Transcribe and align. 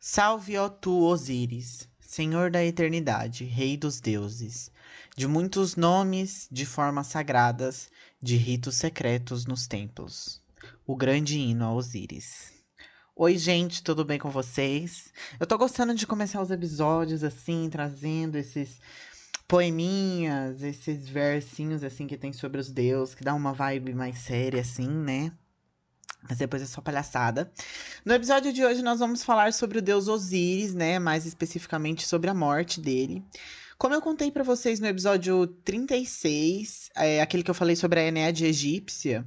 Salve, 0.00 0.56
ó 0.56 0.68
tu, 0.68 1.02
Osíris, 1.02 1.88
Senhor 1.98 2.52
da 2.52 2.64
eternidade, 2.64 3.44
Rei 3.44 3.76
dos 3.76 4.00
deuses, 4.00 4.70
de 5.16 5.26
muitos 5.26 5.74
nomes, 5.74 6.46
de 6.52 6.64
formas 6.64 7.08
sagradas, 7.08 7.90
de 8.22 8.36
ritos 8.36 8.76
secretos 8.76 9.44
nos 9.44 9.66
templos. 9.66 10.40
O 10.86 10.94
grande 10.94 11.40
hino 11.40 11.64
a 11.64 11.74
Osíris. 11.74 12.52
Oi, 13.16 13.36
gente, 13.36 13.82
tudo 13.82 14.04
bem 14.04 14.20
com 14.20 14.30
vocês? 14.30 15.12
Eu 15.40 15.48
tô 15.48 15.58
gostando 15.58 15.92
de 15.92 16.06
começar 16.06 16.40
os 16.40 16.52
episódios 16.52 17.24
assim, 17.24 17.68
trazendo 17.68 18.36
esses 18.36 18.80
poeminhas, 19.48 20.62
esses 20.62 21.08
versinhos 21.08 21.82
assim 21.82 22.06
que 22.06 22.16
tem 22.16 22.32
sobre 22.32 22.60
os 22.60 22.70
deuses, 22.70 23.16
que 23.16 23.24
dá 23.24 23.34
uma 23.34 23.52
vibe 23.52 23.94
mais 23.94 24.18
séria 24.18 24.60
assim, 24.60 24.88
né? 24.88 25.32
Mas 26.22 26.38
depois 26.38 26.62
é 26.62 26.66
só 26.66 26.80
palhaçada. 26.80 27.50
No 28.04 28.12
episódio 28.12 28.52
de 28.52 28.64
hoje 28.64 28.82
nós 28.82 28.98
vamos 28.98 29.22
falar 29.22 29.52
sobre 29.52 29.78
o 29.78 29.82
deus 29.82 30.08
Osíris, 30.08 30.74
né? 30.74 30.98
Mais 30.98 31.26
especificamente 31.26 32.06
sobre 32.06 32.28
a 32.30 32.34
morte 32.34 32.80
dele. 32.80 33.24
Como 33.78 33.94
eu 33.94 34.02
contei 34.02 34.30
para 34.30 34.42
vocês 34.42 34.80
no 34.80 34.88
episódio 34.88 35.46
36, 35.46 36.90
é, 36.96 37.22
aquele 37.22 37.44
que 37.44 37.50
eu 37.50 37.54
falei 37.54 37.76
sobre 37.76 38.00
a 38.00 38.04
Enéade 38.04 38.44
egípcia, 38.44 39.24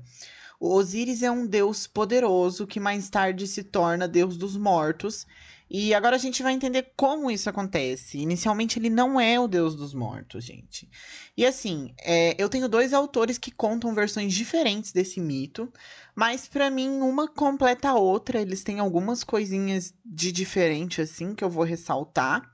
o 0.59 0.76
Osíris 0.76 1.23
é 1.23 1.32
um 1.32 1.48
deus 1.48 1.88
poderoso 1.88 2.68
que 2.68 2.80
mais 2.80 3.10
tarde 3.10 3.48
se 3.48 3.63
torna 3.63 4.08
deus 4.08 4.38
dos 4.38 4.58
mortos 4.58 5.26
e 5.74 5.94
agora 5.94 6.18
a 6.18 6.20
gente 6.20 6.44
vai 6.44 6.52
entender 6.52 6.92
como 6.98 7.32
isso 7.32 7.50
acontece. 7.50 8.18
Inicialmente, 8.18 8.78
ele 8.78 8.90
não 8.90 9.18
é 9.18 9.40
o 9.40 9.48
deus 9.48 9.74
dos 9.74 9.94
mortos, 9.94 10.44
gente. 10.44 10.90
E 11.38 11.46
assim, 11.46 11.96
é, 12.02 12.36
eu 12.38 12.50
tenho 12.50 12.68
dois 12.68 12.92
autores 12.92 13.38
que 13.38 13.52
contam 13.52 13.96
versões 13.96 14.34
diferentes 14.34 14.92
desse 14.92 15.22
mito, 15.22 15.72
mas 16.14 16.46
para 16.46 16.70
mim, 16.70 17.00
uma 17.00 17.26
completa 17.26 17.88
a 17.88 17.96
outra. 17.96 18.42
Eles 18.42 18.66
têm 18.66 18.80
algumas 18.80 19.24
coisinhas 19.24 19.94
de 20.04 20.30
diferente, 20.34 21.00
assim, 21.00 21.34
que 21.34 21.42
eu 21.42 21.50
vou 21.50 21.64
ressaltar. 21.64 22.52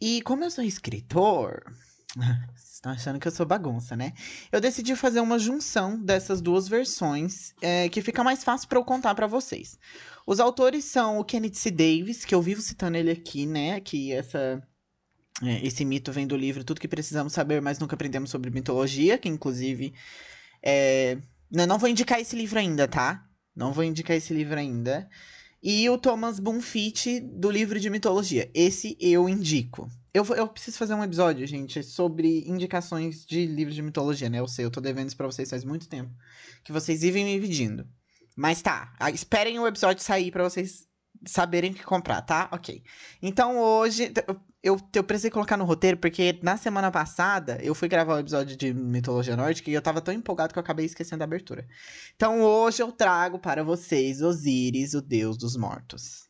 E 0.00 0.22
como 0.22 0.42
eu 0.42 0.50
sou 0.50 0.64
escritor. 0.64 1.62
Estão 2.80 2.92
achando 2.92 3.20
que 3.20 3.28
eu 3.28 3.32
sou 3.32 3.44
bagunça, 3.44 3.94
né? 3.94 4.14
Eu 4.50 4.60
decidi 4.60 4.96
fazer 4.96 5.20
uma 5.20 5.38
junção 5.38 6.02
dessas 6.02 6.40
duas 6.40 6.66
versões, 6.66 7.54
é, 7.60 7.88
que 7.90 8.00
fica 8.00 8.24
mais 8.24 8.42
fácil 8.42 8.66
para 8.68 8.78
eu 8.78 8.84
contar 8.84 9.14
para 9.14 9.26
vocês. 9.26 9.78
Os 10.26 10.40
autores 10.40 10.86
são 10.86 11.18
o 11.18 11.24
Kenneth 11.24 11.54
C. 11.54 11.70
Davis, 11.70 12.24
que 12.24 12.34
eu 12.34 12.40
vivo 12.40 12.62
citando 12.62 12.96
ele 12.96 13.10
aqui, 13.10 13.44
né? 13.44 13.80
Que 13.80 14.12
essa, 14.12 14.62
é, 15.42 15.66
esse 15.66 15.84
mito 15.84 16.10
vem 16.10 16.26
do 16.26 16.36
livro 16.36 16.64
Tudo 16.64 16.80
que 16.80 16.88
Precisamos 16.88 17.34
Saber, 17.34 17.60
mas 17.60 17.78
Nunca 17.78 17.94
Aprendemos 17.94 18.30
sobre 18.30 18.50
Mitologia, 18.50 19.18
que 19.18 19.28
inclusive. 19.28 19.92
É... 20.62 21.18
Não, 21.50 21.66
não 21.66 21.78
vou 21.78 21.88
indicar 21.88 22.18
esse 22.18 22.34
livro 22.34 22.58
ainda, 22.58 22.88
tá? 22.88 23.26
Não 23.54 23.72
vou 23.72 23.84
indicar 23.84 24.16
esse 24.16 24.32
livro 24.32 24.58
ainda. 24.58 25.06
E 25.62 25.86
o 25.90 25.98
Thomas 25.98 26.40
Bonfit, 26.40 27.20
do 27.20 27.50
livro 27.50 27.78
de 27.78 27.90
mitologia. 27.90 28.50
Esse 28.54 28.96
eu 28.98 29.28
indico. 29.28 29.90
Eu, 30.12 30.24
eu 30.34 30.48
preciso 30.48 30.76
fazer 30.76 30.94
um 30.94 31.04
episódio, 31.04 31.46
gente, 31.46 31.82
sobre 31.82 32.48
indicações 32.48 33.24
de 33.24 33.46
livros 33.46 33.76
de 33.76 33.82
mitologia, 33.82 34.28
né? 34.28 34.40
Eu 34.40 34.48
sei, 34.48 34.64
eu 34.64 34.70
tô 34.70 34.80
devendo 34.80 35.08
isso 35.08 35.16
pra 35.16 35.26
vocês 35.26 35.48
faz 35.48 35.64
muito 35.64 35.88
tempo. 35.88 36.10
Que 36.64 36.72
vocês 36.72 37.02
vivem 37.02 37.24
me 37.24 37.40
pedindo. 37.40 37.86
Mas 38.36 38.60
tá, 38.62 38.92
esperem 39.12 39.58
o 39.58 39.66
episódio 39.66 40.02
sair 40.02 40.30
para 40.30 40.42
vocês 40.42 40.88
saberem 41.26 41.72
o 41.72 41.74
que 41.74 41.84
comprar, 41.84 42.22
tá? 42.22 42.48
Ok. 42.52 42.82
Então 43.20 43.58
hoje 43.58 44.12
eu, 44.62 44.80
eu 44.94 45.04
precisei 45.04 45.30
colocar 45.30 45.56
no 45.56 45.64
roteiro 45.64 45.98
porque 45.98 46.38
na 46.42 46.56
semana 46.56 46.90
passada 46.90 47.58
eu 47.62 47.74
fui 47.74 47.88
gravar 47.88 48.14
o 48.14 48.16
um 48.16 48.20
episódio 48.20 48.56
de 48.56 48.72
mitologia 48.72 49.36
nórdica 49.36 49.70
e 49.70 49.74
eu 49.74 49.82
tava 49.82 50.00
tão 50.00 50.14
empolgado 50.14 50.52
que 50.52 50.58
eu 50.58 50.62
acabei 50.62 50.86
esquecendo 50.86 51.22
a 51.22 51.26
abertura. 51.26 51.66
Então 52.16 52.42
hoje 52.42 52.82
eu 52.82 52.90
trago 52.92 53.38
para 53.38 53.62
vocês 53.62 54.22
Osíris, 54.22 54.94
o 54.94 55.02
deus 55.02 55.36
dos 55.36 55.56
mortos. 55.56 56.29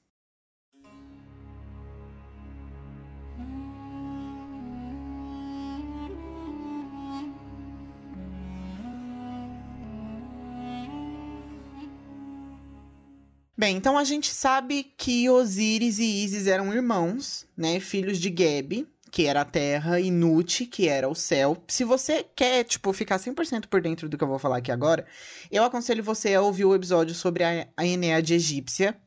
Bem, 13.60 13.76
então 13.76 13.98
a 13.98 14.04
gente 14.04 14.32
sabe 14.32 14.90
que 14.96 15.28
Osíris 15.28 15.98
e 15.98 16.24
Ísis 16.24 16.46
eram 16.46 16.72
irmãos, 16.72 17.46
né? 17.54 17.78
Filhos 17.78 18.18
de 18.18 18.34
Geb, 18.34 18.88
que 19.10 19.26
era 19.26 19.42
a 19.42 19.44
terra, 19.44 20.00
e 20.00 20.10
Nut, 20.10 20.64
que 20.64 20.88
era 20.88 21.06
o 21.10 21.14
céu. 21.14 21.62
Se 21.68 21.84
você 21.84 22.24
quer, 22.34 22.64
tipo, 22.64 22.90
ficar 22.94 23.18
100% 23.18 23.66
por 23.66 23.82
dentro 23.82 24.08
do 24.08 24.16
que 24.16 24.24
eu 24.24 24.28
vou 24.28 24.38
falar 24.38 24.56
aqui 24.56 24.72
agora, 24.72 25.06
eu 25.50 25.62
aconselho 25.62 26.02
você 26.02 26.34
a 26.34 26.40
ouvir 26.40 26.64
o 26.64 26.74
episódio 26.74 27.14
sobre 27.14 27.44
a, 27.44 27.68
a 27.76 27.86
Eneade 27.86 28.32
egípcia, 28.32 28.98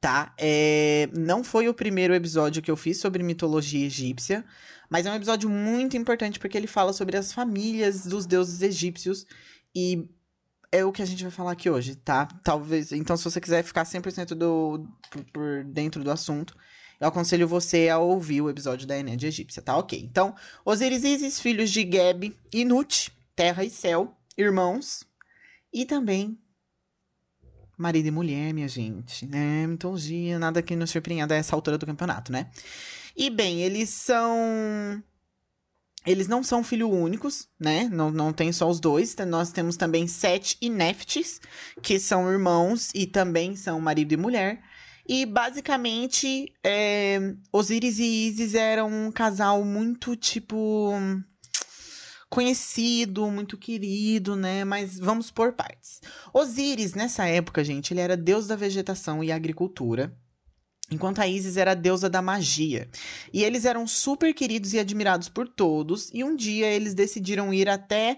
tá? 0.00 0.32
É, 0.38 1.08
não 1.12 1.42
foi 1.42 1.68
o 1.68 1.74
primeiro 1.74 2.14
episódio 2.14 2.62
que 2.62 2.70
eu 2.70 2.76
fiz 2.76 3.00
sobre 3.00 3.20
mitologia 3.24 3.84
egípcia, 3.84 4.44
mas 4.88 5.06
é 5.06 5.10
um 5.10 5.16
episódio 5.16 5.50
muito 5.50 5.96
importante 5.96 6.38
porque 6.38 6.56
ele 6.56 6.68
fala 6.68 6.92
sobre 6.92 7.16
as 7.16 7.32
famílias 7.32 8.06
dos 8.06 8.26
deuses 8.26 8.62
egípcios 8.62 9.26
e 9.74 10.08
é 10.72 10.84
o 10.84 10.92
que 10.92 11.02
a 11.02 11.06
gente 11.06 11.22
vai 11.22 11.30
falar 11.30 11.52
aqui 11.52 11.68
hoje, 11.70 11.96
tá? 11.96 12.26
Talvez. 12.42 12.92
Então, 12.92 13.16
se 13.16 13.24
você 13.24 13.40
quiser 13.40 13.62
ficar 13.62 13.84
100% 13.84 14.34
do, 14.34 14.86
por, 15.32 15.64
dentro 15.64 16.02
do 16.02 16.10
assunto, 16.10 16.56
eu 17.00 17.08
aconselho 17.08 17.46
você 17.46 17.88
a 17.88 17.98
ouvir 17.98 18.40
o 18.40 18.50
episódio 18.50 18.86
da 18.86 18.98
Enéade 18.98 19.26
Egípcia, 19.26 19.62
tá? 19.62 19.76
Ok. 19.76 19.98
Então, 19.98 20.34
Osiris 20.64 21.04
e 21.04 21.14
Isis, 21.14 21.40
filhos 21.40 21.70
de 21.70 21.82
Geb 21.90 22.36
e 22.52 22.64
Nut, 22.64 23.12
terra 23.34 23.64
e 23.64 23.70
céu, 23.70 24.16
irmãos, 24.36 25.04
e 25.72 25.84
também 25.84 26.38
marido 27.76 28.06
e 28.06 28.10
mulher, 28.10 28.54
minha 28.54 28.68
gente. 28.68 29.28
É, 29.32 29.66
mitologia, 29.66 30.38
nada 30.38 30.62
que 30.62 30.74
nos 30.74 30.90
surpreenda 30.90 31.34
a 31.34 31.36
essa 31.36 31.54
altura 31.54 31.76
do 31.76 31.86
campeonato, 31.86 32.32
né? 32.32 32.50
E 33.14 33.30
bem, 33.30 33.62
eles 33.62 33.90
são 33.90 35.02
eles 36.06 36.28
não 36.28 36.42
são 36.42 36.62
filhos 36.62 36.90
únicos, 36.90 37.48
né? 37.58 37.88
Não, 37.92 38.10
não 38.10 38.32
tem 38.32 38.52
só 38.52 38.68
os 38.70 38.78
dois. 38.78 39.16
Nós 39.26 39.50
temos 39.50 39.76
também 39.76 40.06
Sete 40.06 40.56
e 40.60 40.70
Neftis, 40.70 41.40
que 41.82 41.98
são 41.98 42.30
irmãos 42.30 42.90
e 42.94 43.06
também 43.06 43.56
são 43.56 43.80
marido 43.80 44.12
e 44.12 44.16
mulher. 44.16 44.62
E 45.08 45.26
basicamente, 45.26 46.52
é, 46.64 47.18
Osiris 47.52 47.98
e 47.98 48.28
Isis 48.28 48.54
eram 48.54 48.88
um 48.88 49.12
casal 49.12 49.64
muito, 49.64 50.16
tipo, 50.16 50.92
conhecido, 52.28 53.30
muito 53.30 53.56
querido, 53.56 54.36
né? 54.36 54.64
Mas 54.64 54.98
vamos 54.98 55.30
por 55.30 55.52
partes. 55.52 56.00
Osíris, 56.32 56.94
nessa 56.94 57.26
época, 57.26 57.64
gente, 57.64 57.92
ele 57.92 58.00
era 58.00 58.16
deus 58.16 58.46
da 58.46 58.56
vegetação 58.56 59.22
e 59.22 59.30
agricultura. 59.30 60.16
Enquanto 60.90 61.20
a 61.20 61.26
Isis 61.26 61.56
era 61.56 61.72
a 61.72 61.74
deusa 61.74 62.08
da 62.08 62.22
magia. 62.22 62.88
E 63.32 63.42
eles 63.42 63.64
eram 63.64 63.86
super 63.86 64.32
queridos 64.32 64.72
e 64.72 64.78
admirados 64.78 65.28
por 65.28 65.48
todos. 65.48 66.10
E 66.14 66.22
um 66.22 66.36
dia 66.36 66.66
eles 66.68 66.94
decidiram 66.94 67.52
ir 67.52 67.68
até 67.68 68.16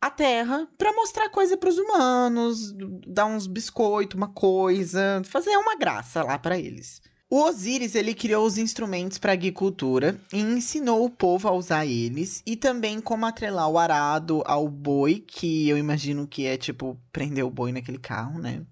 a 0.00 0.10
Terra 0.10 0.68
para 0.76 0.92
mostrar 0.92 1.30
coisa 1.30 1.56
para 1.56 1.70
os 1.70 1.78
humanos, 1.78 2.74
dar 3.06 3.24
uns 3.24 3.46
biscoitos, 3.46 4.16
uma 4.16 4.28
coisa, 4.28 5.22
fazer 5.24 5.56
uma 5.56 5.76
graça 5.76 6.22
lá 6.22 6.38
para 6.38 6.58
eles. 6.58 7.00
O 7.30 7.40
Osíris 7.40 7.94
ele 7.94 8.14
criou 8.14 8.46
os 8.46 8.58
instrumentos 8.58 9.16
para 9.16 9.32
agricultura 9.32 10.20
e 10.30 10.40
ensinou 10.40 11.06
o 11.06 11.10
povo 11.10 11.48
a 11.48 11.52
usar 11.52 11.86
eles 11.86 12.42
e 12.46 12.54
também 12.54 13.00
como 13.00 13.24
atrelar 13.24 13.68
o 13.68 13.78
arado 13.78 14.42
ao 14.44 14.68
boi, 14.68 15.24
que 15.26 15.68
eu 15.68 15.78
imagino 15.78 16.28
que 16.28 16.44
é 16.44 16.58
tipo 16.58 17.00
prender 17.10 17.44
o 17.44 17.50
boi 17.50 17.72
naquele 17.72 17.98
carro, 17.98 18.38
né? 18.38 18.64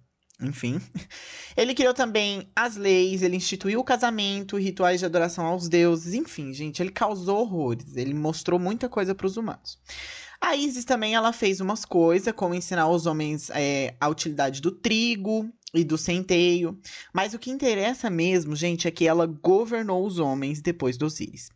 Enfim. 0.42 0.80
Ele 1.56 1.75
criou 1.75 1.94
também 1.94 2.48
as 2.56 2.76
leis, 2.76 3.22
ele 3.22 3.36
instituiu 3.36 3.80
o 3.80 3.84
casamento, 3.84 4.56
rituais 4.56 5.00
de 5.00 5.06
adoração 5.06 5.44
aos 5.44 5.69
deuses, 5.69 6.14
enfim, 6.14 6.53
gente, 6.54 6.80
ele 6.80 6.91
causou 6.91 7.41
horrores, 7.41 7.94
ele 7.94 8.14
mostrou 8.14 8.58
muita 8.58 8.88
coisa 8.88 9.14
para 9.14 9.26
os 9.26 9.36
humanos. 9.36 9.78
A 10.41 10.56
Isis 10.56 10.84
também 10.84 11.14
ela 11.14 11.32
fez 11.32 11.60
umas 11.60 11.84
coisas, 11.84 12.34
como 12.34 12.54
ensinar 12.54 12.82
aos 12.82 13.06
homens 13.06 13.50
é, 13.50 13.94
a 14.00 14.08
utilidade 14.08 14.60
do 14.60 14.72
trigo 14.72 15.48
e 15.72 15.84
do 15.84 15.97
centeio. 15.97 16.76
Mas 17.12 17.32
o 17.32 17.38
que 17.38 17.50
interessa 17.50 18.10
mesmo, 18.10 18.56
gente, 18.56 18.89
é 18.89 18.91
que 18.91 19.06
ela 19.06 19.27
governou 19.27 20.04
os 20.04 20.18
homens 20.18 20.60
depois 20.60 20.97
do 20.97 21.06
Osíris. 21.06 21.48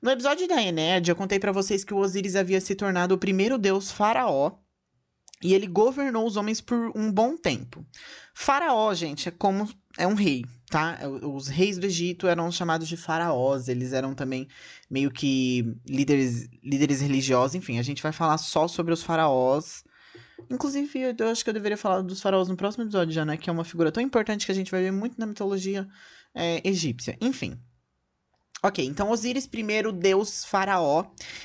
No 0.00 0.10
episódio 0.10 0.46
da 0.46 0.62
Enéade, 0.62 1.10
eu 1.10 1.16
contei 1.16 1.40
para 1.40 1.50
vocês 1.50 1.82
que 1.82 1.92
o 1.92 1.98
Osíris 1.98 2.36
havia 2.36 2.60
se 2.60 2.76
tornado 2.76 3.16
o 3.16 3.18
primeiro 3.18 3.58
deus 3.58 3.90
faraó 3.90 4.52
e 5.42 5.54
ele 5.54 5.66
governou 5.66 6.26
os 6.26 6.36
homens 6.36 6.60
por 6.60 6.92
um 6.96 7.12
bom 7.12 7.36
tempo. 7.36 7.84
Faraó, 8.34 8.92
gente, 8.94 9.28
é 9.28 9.32
como 9.32 9.68
é 9.96 10.06
um 10.06 10.14
rei, 10.14 10.44
tá? 10.70 10.98
Os 11.22 11.48
reis 11.48 11.78
do 11.78 11.86
Egito 11.86 12.26
eram 12.26 12.50
chamados 12.50 12.88
de 12.88 12.96
faraós, 12.96 13.68
eles 13.68 13.92
eram 13.92 14.14
também 14.14 14.48
meio 14.90 15.10
que 15.10 15.76
líderes, 15.86 16.48
líderes 16.62 17.00
religiosos, 17.00 17.54
enfim, 17.54 17.78
a 17.78 17.82
gente 17.82 18.02
vai 18.02 18.12
falar 18.12 18.38
só 18.38 18.68
sobre 18.68 18.92
os 18.92 19.02
faraós. 19.02 19.84
Inclusive, 20.50 21.16
eu 21.18 21.28
acho 21.28 21.42
que 21.42 21.50
eu 21.50 21.54
deveria 21.54 21.76
falar 21.76 22.00
dos 22.02 22.20
faraós 22.20 22.48
no 22.48 22.56
próximo 22.56 22.84
episódio 22.84 23.12
já, 23.12 23.24
né? 23.24 23.36
Que 23.36 23.50
é 23.50 23.52
uma 23.52 23.64
figura 23.64 23.90
tão 23.90 24.02
importante 24.02 24.46
que 24.46 24.52
a 24.52 24.54
gente 24.54 24.70
vai 24.70 24.82
ver 24.82 24.92
muito 24.92 25.18
na 25.18 25.26
mitologia 25.26 25.86
é, 26.34 26.66
egípcia. 26.66 27.16
Enfim. 27.20 27.58
Ok, 28.62 28.84
então 28.84 29.10
Osíris, 29.10 29.46
primeiro 29.46 29.92
deus 29.92 30.44
faraó, 30.44 31.04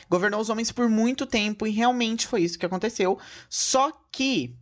governou 0.09 0.41
os 0.41 0.49
homens 0.49 0.71
por 0.71 0.89
muito 0.89 1.25
tempo 1.27 1.67
e 1.67 1.71
realmente 1.71 2.25
foi 2.25 2.41
isso 2.41 2.57
que 2.57 2.65
aconteceu. 2.65 3.19
Só 3.49 3.91
que 4.11 4.55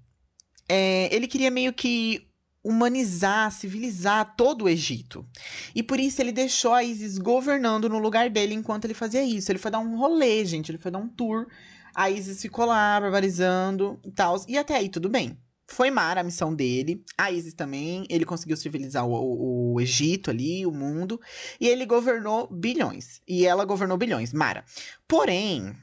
é, 0.68 1.14
ele 1.16 1.28
queria 1.28 1.50
meio 1.50 1.72
que 1.72 2.28
humanizar, 2.64 3.52
civilizar 3.52 4.36
todo 4.36 4.66
o 4.66 4.70
Egito. 4.70 5.26
E 5.74 5.82
por 5.82 6.00
isso 6.00 6.22
ele 6.22 6.32
deixou 6.32 6.74
a 6.74 6.84
Isis 6.84 7.18
governando 7.18 7.90
no 7.90 7.98
lugar 7.98 8.30
dele 8.30 8.54
enquanto 8.54 8.86
ele 8.86 8.94
fazia 8.94 9.24
isso. 9.24 9.52
Ele 9.52 9.60
foi 9.60 9.72
dar 9.72 9.80
um 9.80 9.98
rolê, 9.98 10.46
gente, 10.46 10.72
ele 10.72 10.78
foi 10.78 10.92
dar 10.92 11.00
um 11.00 11.08
tour. 11.08 11.48
A 11.96 12.10
Isis 12.10 12.42
ficou 12.42 12.66
lá 12.66 13.00
barbarizando 13.00 14.00
e 14.06 14.12
tal. 14.12 14.44
E 14.48 14.58
até 14.58 14.76
aí 14.76 14.90
tudo 14.90 15.10
bem. 15.10 15.38
Foi 15.72 15.90
Mara 15.90 16.20
a 16.20 16.24
missão 16.24 16.54
dele, 16.54 17.02
a 17.18 17.32
Isis 17.32 17.54
também. 17.54 18.06
Ele 18.10 18.26
conseguiu 18.26 18.58
civilizar 18.58 19.08
o, 19.08 19.14
o, 19.14 19.74
o, 19.74 19.82
Egito 19.82 20.30
ali, 20.30 20.66
o 20.66 20.72
mundo. 20.72 21.20
E 21.62 21.68
ele 21.68 21.86
governou 21.86 22.46
bilhões. 22.52 23.22
E 23.26 23.46
ela 23.46 23.64
governou 23.64 23.98
bilhões, 23.98 24.34
Mara. 24.34 24.66
Porém, 25.08 25.74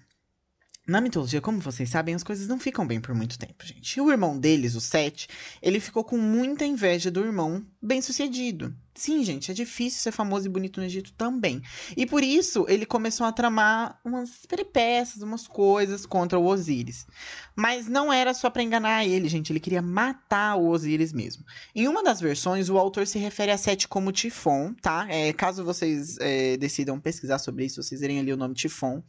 na 0.88 1.02
mitologia, 1.02 1.38
como 1.38 1.60
vocês 1.60 1.90
sabem, 1.90 2.14
as 2.14 2.22
coisas 2.22 2.48
não 2.48 2.58
ficam 2.58 2.86
bem 2.86 2.98
por 2.98 3.14
muito 3.14 3.38
tempo, 3.38 3.62
gente. 3.62 3.94
E 3.94 4.00
o 4.00 4.10
irmão 4.10 4.38
deles, 4.38 4.74
o 4.74 4.80
Sete, 4.80 5.28
ele 5.60 5.80
ficou 5.80 6.02
com 6.02 6.16
muita 6.16 6.64
inveja 6.64 7.10
do 7.10 7.20
irmão 7.20 7.62
bem-sucedido. 7.80 8.74
Sim, 8.94 9.22
gente, 9.22 9.50
é 9.50 9.54
difícil 9.54 10.00
ser 10.00 10.12
famoso 10.12 10.46
e 10.46 10.48
bonito 10.48 10.80
no 10.80 10.86
Egito 10.86 11.12
também. 11.12 11.60
E 11.94 12.06
por 12.06 12.24
isso 12.24 12.64
ele 12.70 12.86
começou 12.86 13.26
a 13.26 13.32
tramar 13.32 14.00
umas 14.02 14.46
peripécias, 14.48 15.22
umas 15.22 15.46
coisas 15.46 16.06
contra 16.06 16.38
o 16.38 16.46
Osíris. 16.46 17.06
Mas 17.54 17.86
não 17.86 18.10
era 18.10 18.32
só 18.32 18.48
para 18.48 18.62
enganar 18.62 19.04
ele, 19.04 19.28
gente. 19.28 19.52
Ele 19.52 19.60
queria 19.60 19.82
matar 19.82 20.56
o 20.56 20.68
Osíris 20.68 21.12
mesmo. 21.12 21.44
Em 21.74 21.86
uma 21.86 22.02
das 22.02 22.18
versões, 22.18 22.70
o 22.70 22.78
autor 22.78 23.06
se 23.06 23.18
refere 23.18 23.52
a 23.52 23.58
Sete 23.58 23.86
como 23.86 24.10
Tifon, 24.10 24.72
tá? 24.80 25.06
É, 25.10 25.34
caso 25.34 25.62
vocês 25.62 26.16
é, 26.18 26.56
decidam 26.56 26.98
pesquisar 26.98 27.38
sobre 27.38 27.66
isso, 27.66 27.82
vocês 27.82 28.00
verem 28.00 28.18
ali 28.18 28.32
o 28.32 28.38
nome 28.38 28.54
Tifon. 28.54 29.02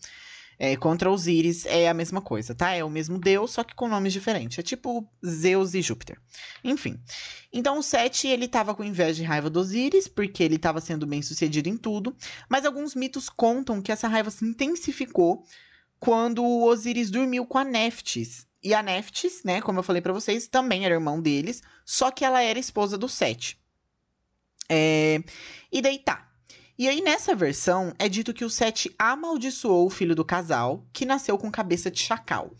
É, 0.61 0.75
contra 0.75 1.09
Osíris 1.09 1.65
é 1.65 1.87
a 1.87 1.93
mesma 1.93 2.21
coisa, 2.21 2.53
tá? 2.53 2.73
É 2.73 2.83
o 2.83 2.89
mesmo 2.89 3.17
deus, 3.17 3.51
só 3.51 3.63
que 3.63 3.73
com 3.73 3.87
nomes 3.87 4.11
diferentes. 4.11 4.59
É 4.59 4.61
tipo 4.61 5.09
Zeus 5.25 5.73
e 5.73 5.81
Júpiter. 5.81 6.19
Enfim. 6.61 6.99
Então 7.53 7.79
o 7.79 7.83
Sete, 7.83 8.27
ele 8.27 8.45
tava 8.45 8.75
com 8.75 8.83
inveja 8.83 9.23
e 9.23 9.25
raiva 9.25 9.49
do 9.49 9.61
Osíris, 9.61 10.09
porque 10.09 10.43
ele 10.43 10.57
estava 10.57 10.81
sendo 10.81 11.07
bem 11.07 11.21
sucedido 11.21 11.69
em 11.69 11.77
tudo. 11.77 12.13
Mas 12.49 12.65
alguns 12.65 12.93
mitos 12.93 13.29
contam 13.29 13.81
que 13.81 13.89
essa 13.89 14.09
raiva 14.09 14.29
se 14.29 14.43
intensificou 14.43 15.45
quando 15.97 16.43
o 16.43 16.65
Osíris 16.65 17.09
dormiu 17.09 17.45
com 17.45 17.57
a 17.57 17.63
Neftis. 17.63 18.45
E 18.61 18.73
a 18.73 18.83
Neftis, 18.83 19.43
né, 19.45 19.61
como 19.61 19.79
eu 19.79 19.83
falei 19.83 20.01
para 20.01 20.11
vocês, 20.11 20.45
também 20.47 20.83
era 20.83 20.93
irmão 20.93 21.21
deles, 21.21 21.63
só 21.85 22.11
que 22.11 22.25
ela 22.25 22.41
era 22.41 22.59
esposa 22.59 22.97
do 22.97 23.07
Sete. 23.07 23.57
É... 24.67 25.23
E 25.71 25.81
daí 25.81 25.99
tá. 25.99 26.28
E 26.79 26.87
aí, 26.87 27.01
nessa 27.01 27.35
versão, 27.35 27.93
é 27.99 28.07
dito 28.07 28.33
que 28.33 28.45
o 28.45 28.49
Sete 28.49 28.95
amaldiçoou 28.97 29.85
o 29.85 29.89
filho 29.89 30.15
do 30.15 30.23
casal, 30.23 30.87
que 30.93 31.05
nasceu 31.05 31.37
com 31.37 31.51
cabeça 31.51 31.91
de 31.91 31.99
chacal. 31.99 32.55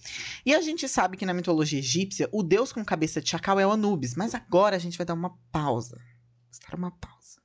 E 0.45 0.54
a 0.54 0.60
gente 0.60 0.89
sabe 0.89 1.16
que 1.16 1.25
na 1.25 1.33
mitologia 1.33 1.80
egípcia, 1.80 2.27
o 2.33 2.44
deus 2.44 2.74
com 2.74 2.83
cabeça 2.83 3.21
de 3.21 3.30
chacal 3.30 3.57
é 3.62 3.66
o 3.66 3.71
Anubis. 3.71 4.16
Mas 4.16 4.36
agora 4.36 4.75
a 4.75 4.80
gente 4.80 4.98
vai 4.98 5.06
dar 5.06 5.13
uma 5.13 5.39
pausa. 5.54 5.98
Estar 6.51 6.75
uma 6.75 6.92
pausa. 6.92 7.39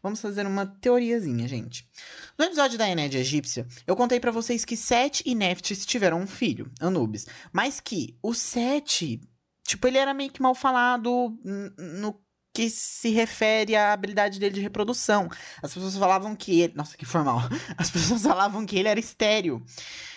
Vamos 0.00 0.20
fazer 0.20 0.46
uma 0.46 0.66
teoriazinha, 0.66 1.48
gente. 1.48 1.90
No 2.38 2.44
episódio 2.44 2.78
da 2.78 2.88
Enédia 2.88 3.18
Egípcia, 3.18 3.66
eu 3.84 3.96
contei 3.96 4.20
para 4.20 4.30
vocês 4.30 4.64
que 4.64 4.76
Sete 4.76 5.24
e 5.26 5.34
Neftis 5.34 5.84
tiveram 5.84 6.20
um 6.20 6.28
filho, 6.28 6.70
Anubis. 6.78 7.26
Mas 7.52 7.80
que 7.80 8.16
o 8.22 8.32
Sete, 8.34 9.20
tipo, 9.66 9.84
ele 9.88 9.98
era 9.98 10.14
meio 10.14 10.30
que 10.30 10.40
mal 10.40 10.54
falado 10.54 11.36
no 11.76 12.22
que 12.52 12.68
se 12.68 13.10
refere 13.10 13.76
à 13.76 13.92
habilidade 13.92 14.38
dele 14.40 14.54
de 14.54 14.60
reprodução. 14.60 15.28
As 15.62 15.72
pessoas 15.72 15.96
falavam 15.96 16.34
que 16.34 16.60
ele. 16.60 16.74
Nossa, 16.74 16.96
que 16.96 17.04
formal. 17.04 17.40
As 17.78 17.90
pessoas 17.90 18.22
falavam 18.22 18.66
que 18.66 18.76
ele 18.76 18.88
era 18.88 18.98
estéreo. 18.98 19.62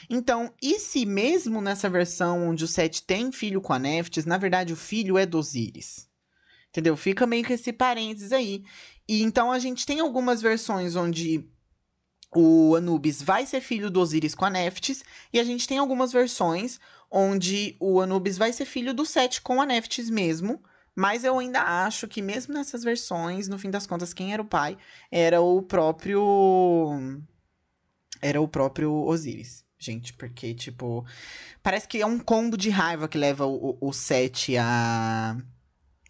Então, 0.09 0.53
e 0.61 0.79
se 0.79 1.05
mesmo 1.05 1.61
nessa 1.61 1.89
versão 1.89 2.49
onde 2.49 2.63
o 2.63 2.67
Seth 2.67 3.01
tem 3.05 3.31
filho 3.31 3.61
com 3.61 3.73
a 3.73 3.79
Neftis, 3.79 4.25
na 4.25 4.37
verdade 4.37 4.73
o 4.73 4.77
filho 4.77 5.17
é 5.17 5.25
do 5.25 5.37
Osiris? 5.37 6.07
Entendeu? 6.69 6.97
Fica 6.97 7.27
meio 7.27 7.43
que 7.43 7.53
esse 7.53 7.71
parênteses 7.71 8.31
aí. 8.31 8.63
E 9.07 9.21
então 9.21 9.51
a 9.51 9.59
gente 9.59 9.85
tem 9.85 9.99
algumas 9.99 10.41
versões 10.41 10.95
onde 10.95 11.47
o 12.35 12.75
Anubis 12.75 13.21
vai 13.21 13.45
ser 13.45 13.61
filho 13.61 13.91
do 13.91 14.01
Osiris 14.01 14.33
com 14.33 14.45
a 14.45 14.49
Neftis, 14.49 15.03
e 15.31 15.39
a 15.39 15.43
gente 15.43 15.67
tem 15.67 15.77
algumas 15.77 16.11
versões 16.11 16.79
onde 17.11 17.75
o 17.79 18.01
Anubis 18.01 18.37
vai 18.37 18.51
ser 18.51 18.65
filho 18.65 18.93
do 18.93 19.05
Seth 19.05 19.39
com 19.41 19.61
a 19.61 19.65
Neftis 19.65 20.09
mesmo. 20.09 20.59
Mas 20.95 21.23
eu 21.23 21.39
ainda 21.39 21.61
acho 21.61 22.07
que, 22.07 22.21
mesmo 22.21 22.53
nessas 22.53 22.83
versões, 22.83 23.47
no 23.47 23.57
fim 23.57 23.71
das 23.71 23.87
contas, 23.87 24.13
quem 24.13 24.33
era 24.33 24.41
o 24.41 24.45
pai 24.45 24.77
era 25.11 25.41
o 25.41 25.61
próprio. 25.61 27.19
Era 28.21 28.39
o 28.39 28.47
próprio 28.47 28.91
Osiris. 28.91 29.65
Gente, 29.77 30.13
porque, 30.13 30.53
tipo. 30.53 31.05
Parece 31.61 31.87
que 31.87 32.01
é 32.01 32.05
um 32.05 32.19
combo 32.19 32.55
de 32.55 32.69
raiva 32.69 33.07
que 33.07 33.17
leva 33.17 33.45
o, 33.45 33.77
o 33.81 33.91
a. 34.59 35.37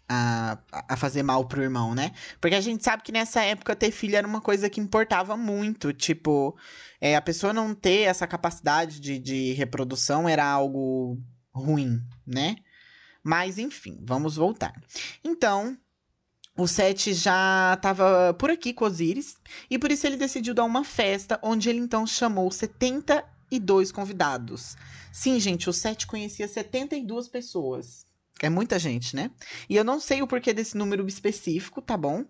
A, 0.06 0.58
a 0.70 0.96
fazer 0.98 1.22
mal 1.22 1.46
pro 1.46 1.62
irmão, 1.62 1.94
né? 1.94 2.12
Porque 2.38 2.54
a 2.54 2.60
gente 2.60 2.84
sabe 2.84 3.02
que 3.02 3.10
nessa 3.10 3.42
época 3.42 3.74
ter 3.74 3.90
filho 3.90 4.16
era 4.16 4.26
uma 4.26 4.40
coisa 4.40 4.68
que 4.68 4.78
importava 4.78 5.34
muito. 5.34 5.94
Tipo, 5.94 6.54
é, 7.00 7.16
a 7.16 7.22
pessoa 7.22 7.54
não 7.54 7.74
ter 7.74 8.02
essa 8.02 8.26
capacidade 8.26 9.00
de, 9.00 9.18
de 9.18 9.54
reprodução 9.54 10.28
era 10.28 10.44
algo 10.44 11.18
ruim, 11.54 12.02
né? 12.26 12.56
Mas 13.24 13.56
enfim, 13.56 13.98
vamos 14.02 14.36
voltar. 14.36 14.78
Então, 15.24 15.78
o 16.56 16.68
Sete 16.68 17.14
já 17.14 17.72
estava 17.74 18.34
por 18.34 18.50
aqui 18.50 18.74
com 18.74 18.84
Osiris 18.84 19.36
e 19.68 19.78
por 19.78 19.90
isso 19.90 20.06
ele 20.06 20.16
decidiu 20.18 20.52
dar 20.54 20.64
uma 20.64 20.84
festa 20.84 21.40
onde 21.42 21.70
ele 21.70 21.80
então 21.80 22.06
chamou 22.06 22.50
72 22.50 23.90
convidados. 23.90 24.76
Sim, 25.10 25.40
gente, 25.40 25.70
o 25.70 25.72
Sete 25.72 26.06
conhecia 26.06 26.46
72 26.46 27.26
pessoas. 27.28 28.06
É 28.42 28.50
muita 28.50 28.78
gente, 28.78 29.14
né? 29.14 29.30
E 29.68 29.76
eu 29.76 29.84
não 29.84 30.00
sei 30.00 30.20
o 30.20 30.26
porquê 30.26 30.52
desse 30.52 30.76
número 30.76 31.06
específico, 31.06 31.80
tá 31.80 31.96
bom? 31.96 32.24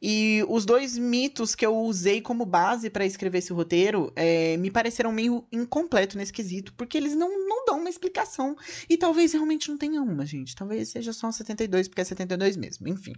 E 0.00 0.42
os 0.48 0.64
dois 0.64 0.96
mitos 0.96 1.54
que 1.54 1.64
eu 1.66 1.76
usei 1.76 2.22
como 2.22 2.46
base 2.46 2.88
para 2.88 3.04
escrever 3.04 3.38
esse 3.38 3.52
roteiro 3.52 4.10
é, 4.16 4.56
me 4.56 4.70
pareceram 4.70 5.12
meio 5.12 5.46
incompleto 5.52 6.16
nesse 6.16 6.32
quesito, 6.32 6.72
porque 6.74 6.96
eles 6.96 7.14
não, 7.14 7.46
não 7.46 7.64
dão 7.66 7.78
uma 7.78 7.90
explicação. 7.90 8.56
E 8.88 8.96
talvez 8.96 9.32
realmente 9.32 9.68
não 9.68 9.76
tenha 9.76 10.00
uma, 10.00 10.24
gente. 10.24 10.56
Talvez 10.56 10.88
seja 10.88 11.12
só 11.12 11.30
72, 11.30 11.88
porque 11.88 12.00
é 12.00 12.04
72 12.04 12.56
mesmo. 12.56 12.88
Enfim. 12.88 13.12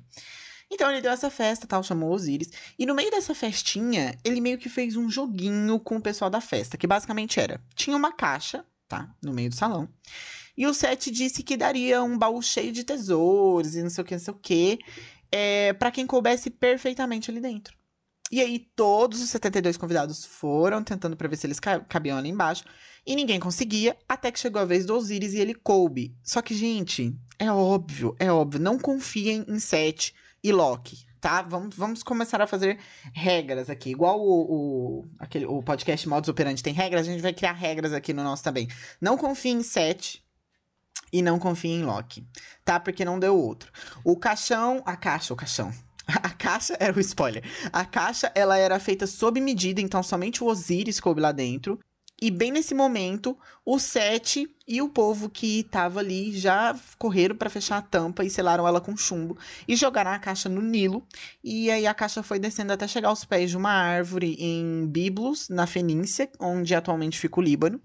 Então 0.69 0.91
ele 0.91 1.01
deu 1.01 1.13
essa 1.13 1.31
festa, 1.31 1.67
tal, 1.67 1.83
chamou 1.83 2.11
Osiris. 2.11 2.51
E 2.79 2.85
no 2.85 2.95
meio 2.95 3.11
dessa 3.11 3.35
festinha, 3.35 4.19
ele 4.25 4.41
meio 4.41 4.59
que 4.59 4.69
fez 4.69 4.97
um 4.97 5.09
joguinho 5.09 5.79
com 5.79 5.97
o 5.97 6.03
pessoal 6.03 6.31
da 6.31 6.41
festa, 6.41 6.77
que 6.77 6.87
basicamente 6.87 7.39
era: 7.39 7.63
tinha 7.75 7.97
uma 7.97 8.13
caixa, 8.13 8.65
tá? 8.89 9.15
No 9.23 9.33
meio 9.33 9.51
do 9.51 9.55
salão. 9.55 9.89
E 10.57 10.67
o 10.67 10.75
Seth 10.75 11.11
disse 11.11 11.43
que 11.43 11.57
daria 11.57 12.03
um 12.03 12.19
baú 12.19 12.43
cheio 12.43 12.73
de 12.73 12.85
tesouros 12.85 13.75
e 13.75 13.83
não 13.83 13.91
sei 13.91 14.03
o 14.03 14.07
que, 14.07 14.15
não 14.15 14.21
sei 14.21 14.35
o 14.35 14.37
que, 14.37 14.79
é, 15.31 15.73
para 15.73 15.91
quem 15.91 16.07
coubesse 16.07 16.51
perfeitamente 16.51 17.31
ali 17.31 17.41
dentro. 17.41 17.77
E 18.31 18.41
aí 18.41 18.59
todos 18.75 19.23
os 19.23 19.29
72 19.29 19.77
convidados 19.77 20.25
foram 20.25 20.83
tentando 20.83 21.15
para 21.15 21.29
ver 21.29 21.37
se 21.37 21.47
eles 21.47 21.61
cabiam 21.61 22.17
ali 22.17 22.31
embaixo. 22.31 22.65
E 23.05 23.15
ninguém 23.15 23.39
conseguia, 23.39 23.97
até 24.09 24.31
que 24.33 24.39
chegou 24.39 24.63
a 24.63 24.65
vez 24.65 24.87
do 24.87 24.95
Osiris 24.95 25.35
e 25.35 25.39
ele 25.39 25.55
coube. 25.55 26.17
Só 26.23 26.41
que, 26.41 26.55
gente, 26.55 27.15
é 27.39 27.51
óbvio, 27.53 28.17
é 28.19 28.33
óbvio. 28.33 28.61
Não 28.61 28.79
confiem 28.79 29.45
em 29.47 29.59
Seth 29.59 30.13
e 30.43 30.51
Loki, 30.51 31.05
tá? 31.21 31.43
Vamos, 31.43 31.77
vamos 31.77 32.03
começar 32.03 32.41
a 32.41 32.47
fazer 32.47 32.79
regras 33.13 33.69
aqui. 33.69 33.91
Igual 33.91 34.19
o, 34.19 35.01
o, 35.01 35.05
aquele, 35.19 35.45
o 35.45 35.63
podcast 35.63 36.09
Modus 36.09 36.31
Operandi 36.31 36.63
tem 36.63 36.73
regras, 36.73 37.07
a 37.07 37.11
gente 37.11 37.21
vai 37.21 37.35
criar 37.35 37.53
regras 37.53 37.93
aqui 37.93 38.15
no 38.15 38.23
nosso 38.23 38.43
também. 38.43 38.67
Não 38.99 39.19
confiem 39.19 39.59
em 39.59 39.63
Seth 39.63 40.23
e 41.13 41.21
não 41.21 41.39
confie 41.39 41.71
em 41.71 41.85
Loki, 41.85 42.27
tá? 42.65 42.81
Porque 42.81 43.05
não 43.05 43.19
deu 43.19 43.37
outro. 43.37 43.71
O 44.03 44.17
caixão, 44.17 44.83
a 44.87 44.97
caixa, 44.97 45.35
o 45.35 45.37
caixão. 45.37 45.73
A 46.09 46.31
caixa 46.31 46.77
era 46.81 46.97
o 46.97 47.01
spoiler. 47.01 47.45
A 47.73 47.85
caixa, 47.85 48.31
ela 48.35 48.59
era 48.59 48.81
feita 48.81 49.07
sob 49.07 49.41
medida, 49.41 49.81
então 49.81 50.03
somente 50.03 50.43
o 50.43 50.49
Osiris 50.49 50.99
coube 50.99 51.21
lá 51.21 51.31
dentro. 51.31 51.79
E 52.21 52.31
bem 52.31 52.53
nesse 52.53 52.73
momento, 52.73 53.37
o 53.65 53.81
Sete 53.81 54.49
e 54.67 54.81
o 54.81 54.89
povo 54.89 55.29
que 55.29 55.59
estava 55.59 55.99
ali 55.99 56.31
já 56.31 56.73
correram 56.97 57.35
para 57.35 57.51
fechar 57.51 57.79
a 57.79 57.83
tampa 57.83 58.25
e 58.25 58.31
selaram 58.31 58.67
ela 58.67 58.81
com 58.81 58.97
chumbo 58.97 59.37
e 59.67 59.75
jogaram 59.75 60.13
a 60.13 60.21
caixa 60.21 60.49
no 60.49 60.63
Nilo. 60.63 61.05
E 61.43 61.69
aí 61.69 61.85
a 61.85 61.93
caixa 61.93 62.23
foi 62.23 62.39
descendo 62.39 62.73
até 62.73 62.87
chegar 62.87 63.09
aos 63.09 63.25
pés 63.25 63.51
de 63.51 63.57
uma 63.57 63.73
árvore 63.73 64.37
em 64.39 64.87
Biblos, 64.87 65.49
na 65.49 65.67
Fenícia, 65.67 66.31
onde 66.39 66.77
atualmente 66.77 67.19
fica 67.19 67.41
o 67.41 67.43
Líbano. 67.43 67.81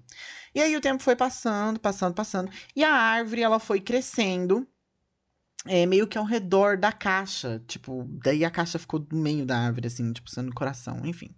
E 0.57 0.59
aí 0.59 0.75
o 0.75 0.81
tempo 0.81 1.03
foi 1.03 1.15
passando, 1.15 1.79
passando, 1.79 2.15
passando. 2.15 2.51
E 2.75 2.83
a 2.83 2.91
árvore, 2.91 3.43
ela 3.43 3.59
foi 3.59 3.79
crescendo. 3.79 4.67
É, 5.67 5.85
meio 5.85 6.07
que 6.07 6.17
ao 6.17 6.25
redor 6.25 6.75
da 6.77 6.91
caixa. 6.91 7.61
Tipo, 7.67 8.03
daí 8.23 8.43
a 8.43 8.49
caixa 8.49 8.79
ficou 8.79 9.05
no 9.11 9.19
meio 9.21 9.45
da 9.45 9.55
árvore, 9.55 9.85
assim, 9.85 10.11
tipo, 10.11 10.27
sendo 10.31 10.51
coração, 10.55 11.05
enfim. 11.05 11.29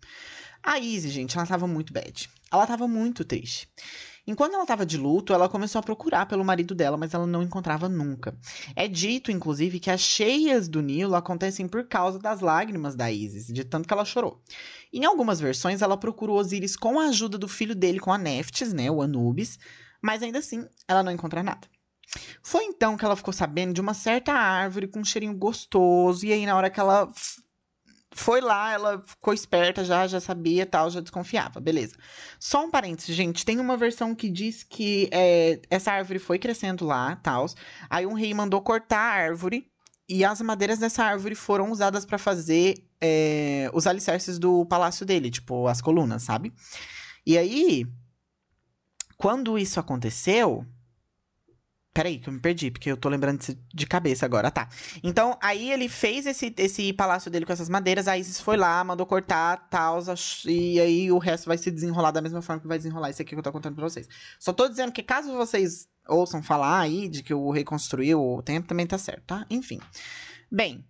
A 0.63 0.79
Izzy, 0.79 1.09
gente, 1.09 1.37
ela 1.37 1.45
tava 1.45 1.67
muito 1.67 1.91
bad. 1.91 2.29
Ela 2.49 2.65
tava 2.65 2.87
muito 2.87 3.25
triste. 3.25 3.67
Enquanto 4.29 4.53
ela 4.53 4.61
estava 4.61 4.85
de 4.85 4.95
luto, 4.95 5.33
ela 5.33 5.49
começou 5.49 5.79
a 5.79 5.81
procurar 5.81 6.27
pelo 6.27 6.45
marido 6.45 6.75
dela, 6.75 6.95
mas 6.95 7.15
ela 7.15 7.25
não 7.25 7.41
encontrava 7.41 7.89
nunca. 7.89 8.37
É 8.75 8.87
dito, 8.87 9.31
inclusive, 9.31 9.79
que 9.79 9.89
as 9.89 10.01
cheias 10.01 10.69
do 10.69 10.83
Nilo 10.83 11.15
acontecem 11.15 11.67
por 11.67 11.87
causa 11.87 12.19
das 12.19 12.39
lágrimas 12.39 12.93
da 12.93 13.11
Isis, 13.11 13.47
de 13.47 13.63
tanto 13.63 13.87
que 13.87 13.93
ela 13.93 14.05
chorou. 14.05 14.39
Em 14.93 15.03
algumas 15.03 15.39
versões, 15.39 15.81
ela 15.81 15.97
procurou 15.97 16.37
Osíris 16.37 16.75
com 16.75 16.99
a 16.99 17.05
ajuda 17.05 17.39
do 17.39 17.47
filho 17.47 17.73
dele, 17.73 17.99
com 17.99 18.13
a 18.13 18.19
Neftis, 18.19 18.71
né, 18.71 18.91
o 18.91 19.01
Anubis, 19.01 19.57
mas 19.99 20.21
ainda 20.21 20.37
assim, 20.37 20.63
ela 20.87 21.01
não 21.01 21.11
encontra 21.11 21.41
nada. 21.41 21.67
Foi 22.43 22.65
então 22.65 22.95
que 22.95 23.03
ela 23.03 23.15
ficou 23.15 23.33
sabendo 23.33 23.73
de 23.73 23.81
uma 23.81 23.95
certa 23.95 24.31
árvore 24.31 24.87
com 24.87 24.99
um 24.99 25.05
cheirinho 25.05 25.33
gostoso, 25.33 26.23
e 26.23 26.31
aí 26.31 26.45
na 26.45 26.55
hora 26.55 26.69
que 26.69 26.79
ela 26.79 27.11
foi 28.11 28.41
lá, 28.41 28.73
ela 28.73 29.03
ficou 29.05 29.33
esperta 29.33 29.83
já, 29.83 30.07
já 30.07 30.19
sabia 30.19 30.65
tal, 30.65 30.89
já 30.89 30.99
desconfiava, 30.99 31.59
beleza. 31.59 31.95
Só 32.39 32.65
um 32.65 32.71
parênteses, 32.71 33.15
gente, 33.15 33.45
tem 33.45 33.59
uma 33.59 33.77
versão 33.77 34.15
que 34.15 34.29
diz 34.29 34.63
que 34.63 35.09
é, 35.11 35.61
essa 35.69 35.91
árvore 35.91 36.19
foi 36.19 36.39
crescendo 36.39 36.85
lá, 36.85 37.15
tal, 37.17 37.45
aí 37.89 38.05
um 38.05 38.13
rei 38.13 38.33
mandou 38.33 38.61
cortar 38.61 38.99
a 38.99 39.23
árvore, 39.23 39.69
e 40.07 40.25
as 40.25 40.41
madeiras 40.41 40.79
dessa 40.79 41.03
árvore 41.03 41.35
foram 41.35 41.71
usadas 41.71 42.03
para 42.03 42.17
fazer 42.17 42.83
é, 42.99 43.69
os 43.73 43.85
alicerces 43.85 44.39
do 44.39 44.65
palácio 44.65 45.05
dele, 45.05 45.29
tipo, 45.29 45.67
as 45.67 45.81
colunas, 45.81 46.23
sabe? 46.23 46.51
E 47.23 47.37
aí, 47.37 47.85
quando 49.17 49.55
isso 49.55 49.79
aconteceu, 49.79 50.65
Peraí, 51.99 52.17
que 52.17 52.29
eu 52.29 52.33
me 52.33 52.39
perdi, 52.39 52.71
porque 52.71 52.89
eu 52.89 52.95
tô 52.95 53.09
lembrando 53.09 53.43
de 53.73 53.85
cabeça 53.85 54.25
agora. 54.25 54.49
Tá. 54.49 54.69
Então, 55.03 55.37
aí 55.41 55.69
ele 55.69 55.89
fez 55.89 56.25
esse, 56.25 56.53
esse 56.57 56.93
palácio 56.93 57.29
dele 57.29 57.45
com 57.45 57.51
essas 57.51 57.67
madeiras, 57.67 58.07
a 58.07 58.17
Isis 58.17 58.39
foi 58.39 58.55
lá, 58.55 58.81
mandou 58.85 59.05
cortar, 59.05 59.67
tal, 59.69 59.99
e 60.45 60.79
aí 60.79 61.11
o 61.11 61.17
resto 61.17 61.47
vai 61.47 61.57
se 61.57 61.69
desenrolar 61.69 62.11
da 62.11 62.21
mesma 62.21 62.41
forma 62.41 62.61
que 62.61 62.69
vai 62.69 62.77
desenrolar 62.77 63.09
isso 63.09 63.21
aqui 63.21 63.31
que 63.31 63.37
eu 63.37 63.43
tô 63.43 63.51
contando 63.51 63.75
pra 63.75 63.83
vocês. 63.83 64.07
Só 64.39 64.53
tô 64.53 64.69
dizendo 64.69 64.93
que 64.93 65.03
caso 65.03 65.33
vocês 65.33 65.89
ouçam 66.07 66.41
falar 66.41 66.79
aí 66.79 67.09
de 67.09 67.21
que 67.21 67.33
o 67.33 67.51
reconstruiu 67.51 68.23
o 68.23 68.41
tempo, 68.41 68.69
também 68.69 68.87
tá 68.87 68.97
certo, 68.97 69.23
tá? 69.25 69.45
Enfim. 69.49 69.81
Bem, 70.49 70.85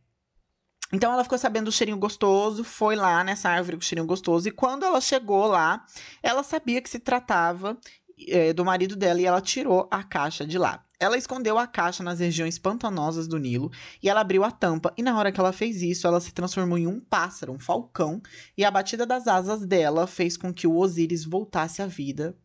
então 0.93 1.11
ela 1.11 1.23
ficou 1.23 1.39
sabendo 1.39 1.65
do 1.65 1.71
cheirinho 1.71 1.97
gostoso, 1.97 2.63
foi 2.63 2.95
lá 2.95 3.23
nessa 3.23 3.49
árvore 3.49 3.77
com 3.77 3.81
cheirinho 3.81 4.05
gostoso, 4.05 4.47
e 4.47 4.51
quando 4.51 4.85
ela 4.85 5.01
chegou 5.01 5.47
lá, 5.47 5.83
ela 6.21 6.43
sabia 6.43 6.79
que 6.83 6.89
se 6.89 6.99
tratava 6.99 7.75
é, 8.27 8.53
do 8.53 8.63
marido 8.63 8.95
dela 8.95 9.19
e 9.19 9.25
ela 9.25 9.41
tirou 9.41 9.87
a 9.89 10.03
caixa 10.03 10.45
de 10.45 10.59
lá. 10.59 10.85
Ela 10.99 11.17
escondeu 11.17 11.57
a 11.57 11.65
caixa 11.65 12.03
nas 12.03 12.19
regiões 12.19 12.59
pantanosas 12.59 13.27
do 13.27 13.39
Nilo 13.39 13.71
e 14.03 14.09
ela 14.09 14.19
abriu 14.19 14.43
a 14.43 14.51
tampa. 14.51 14.93
E 14.97 15.01
na 15.01 15.17
hora 15.17 15.31
que 15.31 15.39
ela 15.39 15.53
fez 15.53 15.81
isso, 15.81 16.05
ela 16.05 16.19
se 16.19 16.33
transformou 16.33 16.77
em 16.77 16.87
um 16.87 16.99
pássaro, 16.99 17.53
um 17.53 17.59
falcão, 17.59 18.21
e 18.57 18.65
a 18.65 18.71
batida 18.71 19.05
das 19.05 19.27
asas 19.27 19.65
dela 19.65 20.05
fez 20.05 20.35
com 20.35 20.53
que 20.53 20.67
o 20.67 20.75
Osíris 20.75 21.23
voltasse 21.23 21.81
à 21.81 21.87
vida, 21.87 22.37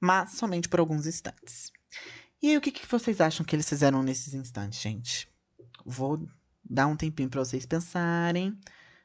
mas 0.00 0.32
somente 0.32 0.68
por 0.68 0.80
alguns 0.80 1.06
instantes. 1.06 1.70
E 2.40 2.50
aí, 2.50 2.56
o 2.56 2.60
que, 2.60 2.70
que 2.70 2.86
vocês 2.86 3.20
acham 3.20 3.44
que 3.44 3.54
eles 3.54 3.68
fizeram 3.68 4.02
nesses 4.02 4.32
instantes, 4.32 4.80
gente? 4.80 5.28
Vou 5.84 6.26
dar 6.64 6.86
um 6.86 6.96
tempinho 6.96 7.28
para 7.28 7.44
vocês 7.44 7.66
pensarem, 7.66 8.56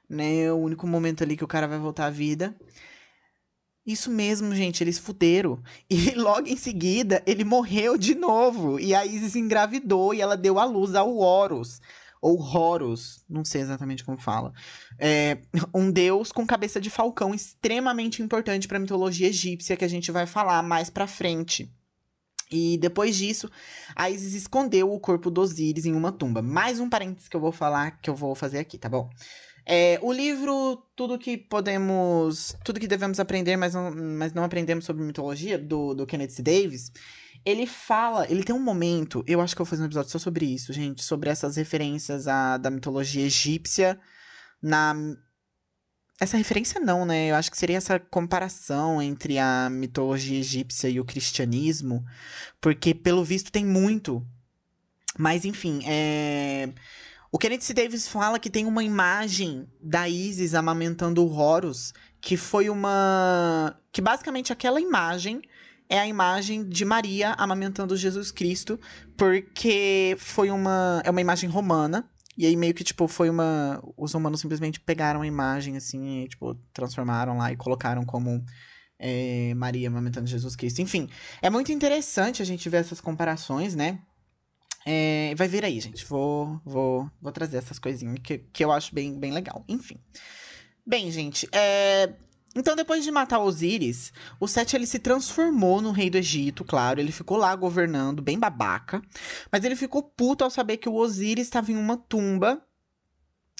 né? 0.07 0.51
O 0.51 0.57
único 0.57 0.87
momento 0.87 1.23
ali 1.23 1.35
que 1.35 1.43
o 1.43 1.47
cara 1.47 1.67
vai 1.67 1.79
voltar 1.79 2.05
à 2.05 2.09
vida. 2.09 2.55
Isso 3.85 4.09
mesmo, 4.09 4.55
gente, 4.55 4.81
eles 4.81 4.97
fuderam. 4.97 5.61
E 5.89 6.11
logo 6.15 6.47
em 6.47 6.55
seguida, 6.55 7.21
ele 7.25 7.43
morreu 7.43 7.97
de 7.97 8.15
novo. 8.15 8.79
E 8.79 8.95
a 8.95 9.05
Isis 9.05 9.35
engravidou 9.35 10.13
e 10.13 10.21
ela 10.21 10.37
deu 10.37 10.57
à 10.57 10.63
luz 10.63 10.95
ao 10.95 11.17
Horus. 11.17 11.81
Ou 12.21 12.41
Horus, 12.41 13.25
não 13.29 13.43
sei 13.43 13.59
exatamente 13.59 14.05
como 14.05 14.17
fala. 14.17 14.53
É, 14.97 15.39
um 15.75 15.91
deus 15.91 16.31
com 16.31 16.47
cabeça 16.47 16.79
de 16.79 16.89
falcão 16.89 17.33
extremamente 17.33 18.21
importante 18.21 18.65
para 18.65 18.77
a 18.77 18.79
mitologia 18.79 19.27
egípcia, 19.27 19.75
que 19.75 19.83
a 19.83 19.89
gente 19.89 20.09
vai 20.09 20.25
falar 20.25 20.63
mais 20.63 20.89
pra 20.89 21.05
frente. 21.05 21.69
E 22.49 22.77
depois 22.77 23.17
disso, 23.17 23.49
a 23.93 24.09
Isis 24.09 24.35
escondeu 24.35 24.93
o 24.93 24.99
corpo 24.99 25.29
do 25.29 25.41
Osíris 25.41 25.85
em 25.85 25.93
uma 25.93 26.11
tumba. 26.13 26.41
Mais 26.41 26.79
um 26.79 26.87
parênteses 26.87 27.27
que 27.27 27.35
eu 27.35 27.41
vou 27.41 27.51
falar, 27.51 27.99
que 27.99 28.09
eu 28.09 28.15
vou 28.15 28.35
fazer 28.35 28.59
aqui, 28.59 28.77
tá 28.77 28.87
bom? 28.87 29.09
É, 29.65 29.97
o 30.01 30.11
livro 30.11 30.83
Tudo 30.95 31.17
que 31.17 31.37
Podemos. 31.37 32.55
Tudo 32.63 32.79
que 32.79 32.87
Devemos 32.87 33.19
Aprender, 33.19 33.55
mas 33.55 33.73
não, 33.73 33.91
mas 33.95 34.33
não 34.33 34.43
aprendemos 34.43 34.85
sobre 34.85 35.03
mitologia, 35.03 35.57
do, 35.57 35.93
do 35.93 36.05
Kenneth. 36.05 36.41
Davis, 36.41 36.91
ele 37.45 37.65
fala. 37.65 38.29
Ele 38.29 38.43
tem 38.43 38.55
um 38.55 38.59
momento. 38.59 39.23
Eu 39.25 39.39
acho 39.41 39.55
que 39.55 39.61
eu 39.61 39.65
vou 39.65 39.69
fazer 39.69 39.83
um 39.83 39.85
episódio 39.85 40.11
só 40.11 40.19
sobre 40.19 40.45
isso, 40.45 40.73
gente. 40.73 41.03
Sobre 41.03 41.29
essas 41.29 41.55
referências 41.55 42.27
à, 42.27 42.57
da 42.57 42.69
mitologia 42.69 43.25
egípcia 43.25 43.99
na. 44.61 44.95
Essa 46.19 46.37
referência 46.37 46.79
não, 46.79 47.05
né? 47.05 47.31
Eu 47.31 47.35
acho 47.35 47.49
que 47.49 47.57
seria 47.57 47.77
essa 47.77 47.99
comparação 47.99 49.01
entre 49.01 49.39
a 49.39 49.69
mitologia 49.69 50.39
egípcia 50.39 50.87
e 50.87 50.99
o 50.99 51.05
cristianismo, 51.05 52.05
porque 52.61 52.93
pelo 52.93 53.23
visto 53.23 53.51
tem 53.51 53.65
muito. 53.65 54.25
Mas 55.17 55.45
enfim, 55.45 55.81
é 55.85 56.69
o 57.33 57.39
Kenneth. 57.39 57.73
Davis 57.73 58.07
fala 58.07 58.37
que 58.37 58.49
tem 58.49 58.67
uma 58.67 58.83
imagem 58.83 59.67
da 59.81 60.07
Isis 60.07 60.53
amamentando 60.53 61.25
o 61.25 61.33
Horus, 61.33 61.91
que 62.21 62.37
foi 62.37 62.69
uma. 62.69 63.75
que 63.91 63.99
basicamente 63.99 64.53
aquela 64.53 64.79
imagem 64.79 65.41
é 65.89 65.99
a 65.99 66.07
imagem 66.07 66.63
de 66.69 66.85
Maria 66.85 67.31
amamentando 67.31 67.97
Jesus 67.97 68.31
Cristo, 68.31 68.79
porque 69.17 70.15
foi 70.19 70.51
uma. 70.51 71.01
é 71.03 71.09
uma 71.09 71.21
imagem 71.21 71.49
romana. 71.49 72.07
E 72.37 72.45
aí 72.45 72.55
meio 72.55 72.73
que, 72.73 72.83
tipo, 72.83 73.07
foi 73.07 73.31
uma. 73.31 73.81
Os 73.97 74.13
romanos 74.13 74.39
simplesmente 74.39 74.79
pegaram 74.79 75.23
a 75.23 75.27
imagem, 75.27 75.75
assim, 75.75 76.23
e, 76.23 76.27
tipo, 76.27 76.53
transformaram 76.71 77.39
lá 77.39 77.51
e 77.51 77.57
colocaram 77.57 78.05
como 78.05 78.43
é, 78.99 79.55
Maria 79.55 79.87
amamentando 79.87 80.27
Jesus 80.27 80.55
Cristo. 80.55 80.83
Enfim, 80.83 81.09
é 81.41 81.49
muito 81.49 81.71
interessante 81.71 82.43
a 82.43 82.45
gente 82.45 82.69
ver 82.69 82.77
essas 82.77 83.01
comparações, 83.01 83.75
né? 83.75 83.99
É, 84.85 85.33
vai 85.35 85.47
vir 85.47 85.63
aí, 85.63 85.79
gente. 85.79 86.05
Vou, 86.05 86.59
vou, 86.65 87.09
vou 87.21 87.31
trazer 87.31 87.57
essas 87.57 87.79
coisinhas 87.79 88.19
que, 88.21 88.39
que 88.39 88.63
eu 88.63 88.71
acho 88.71 88.93
bem, 88.93 89.17
bem 89.17 89.31
legal. 89.31 89.63
Enfim. 89.67 89.97
Bem, 90.85 91.09
gente, 91.11 91.47
é... 91.51 92.13
Então, 92.55 92.75
depois 92.75 93.03
de 93.03 93.09
matar 93.09 93.39
Osíris, 93.39 94.13
o 94.39 94.47
Sete 94.47 94.75
ele 94.75 94.85
se 94.85 94.99
transformou 94.99 95.81
no 95.81 95.91
rei 95.91 96.07
do 96.09 96.17
Egito, 96.17 96.63
claro. 96.63 96.99
Ele 96.99 97.11
ficou 97.11 97.35
lá 97.35 97.55
governando, 97.55 98.21
bem 98.21 98.37
babaca. 98.37 99.01
Mas 99.51 99.63
ele 99.63 99.75
ficou 99.75 100.03
puto 100.03 100.43
ao 100.43 100.51
saber 100.51 100.77
que 100.77 100.87
o 100.87 100.93
Osíris 100.93 101.47
estava 101.47 101.71
em 101.71 101.77
uma 101.77 101.97
tumba. 101.97 102.61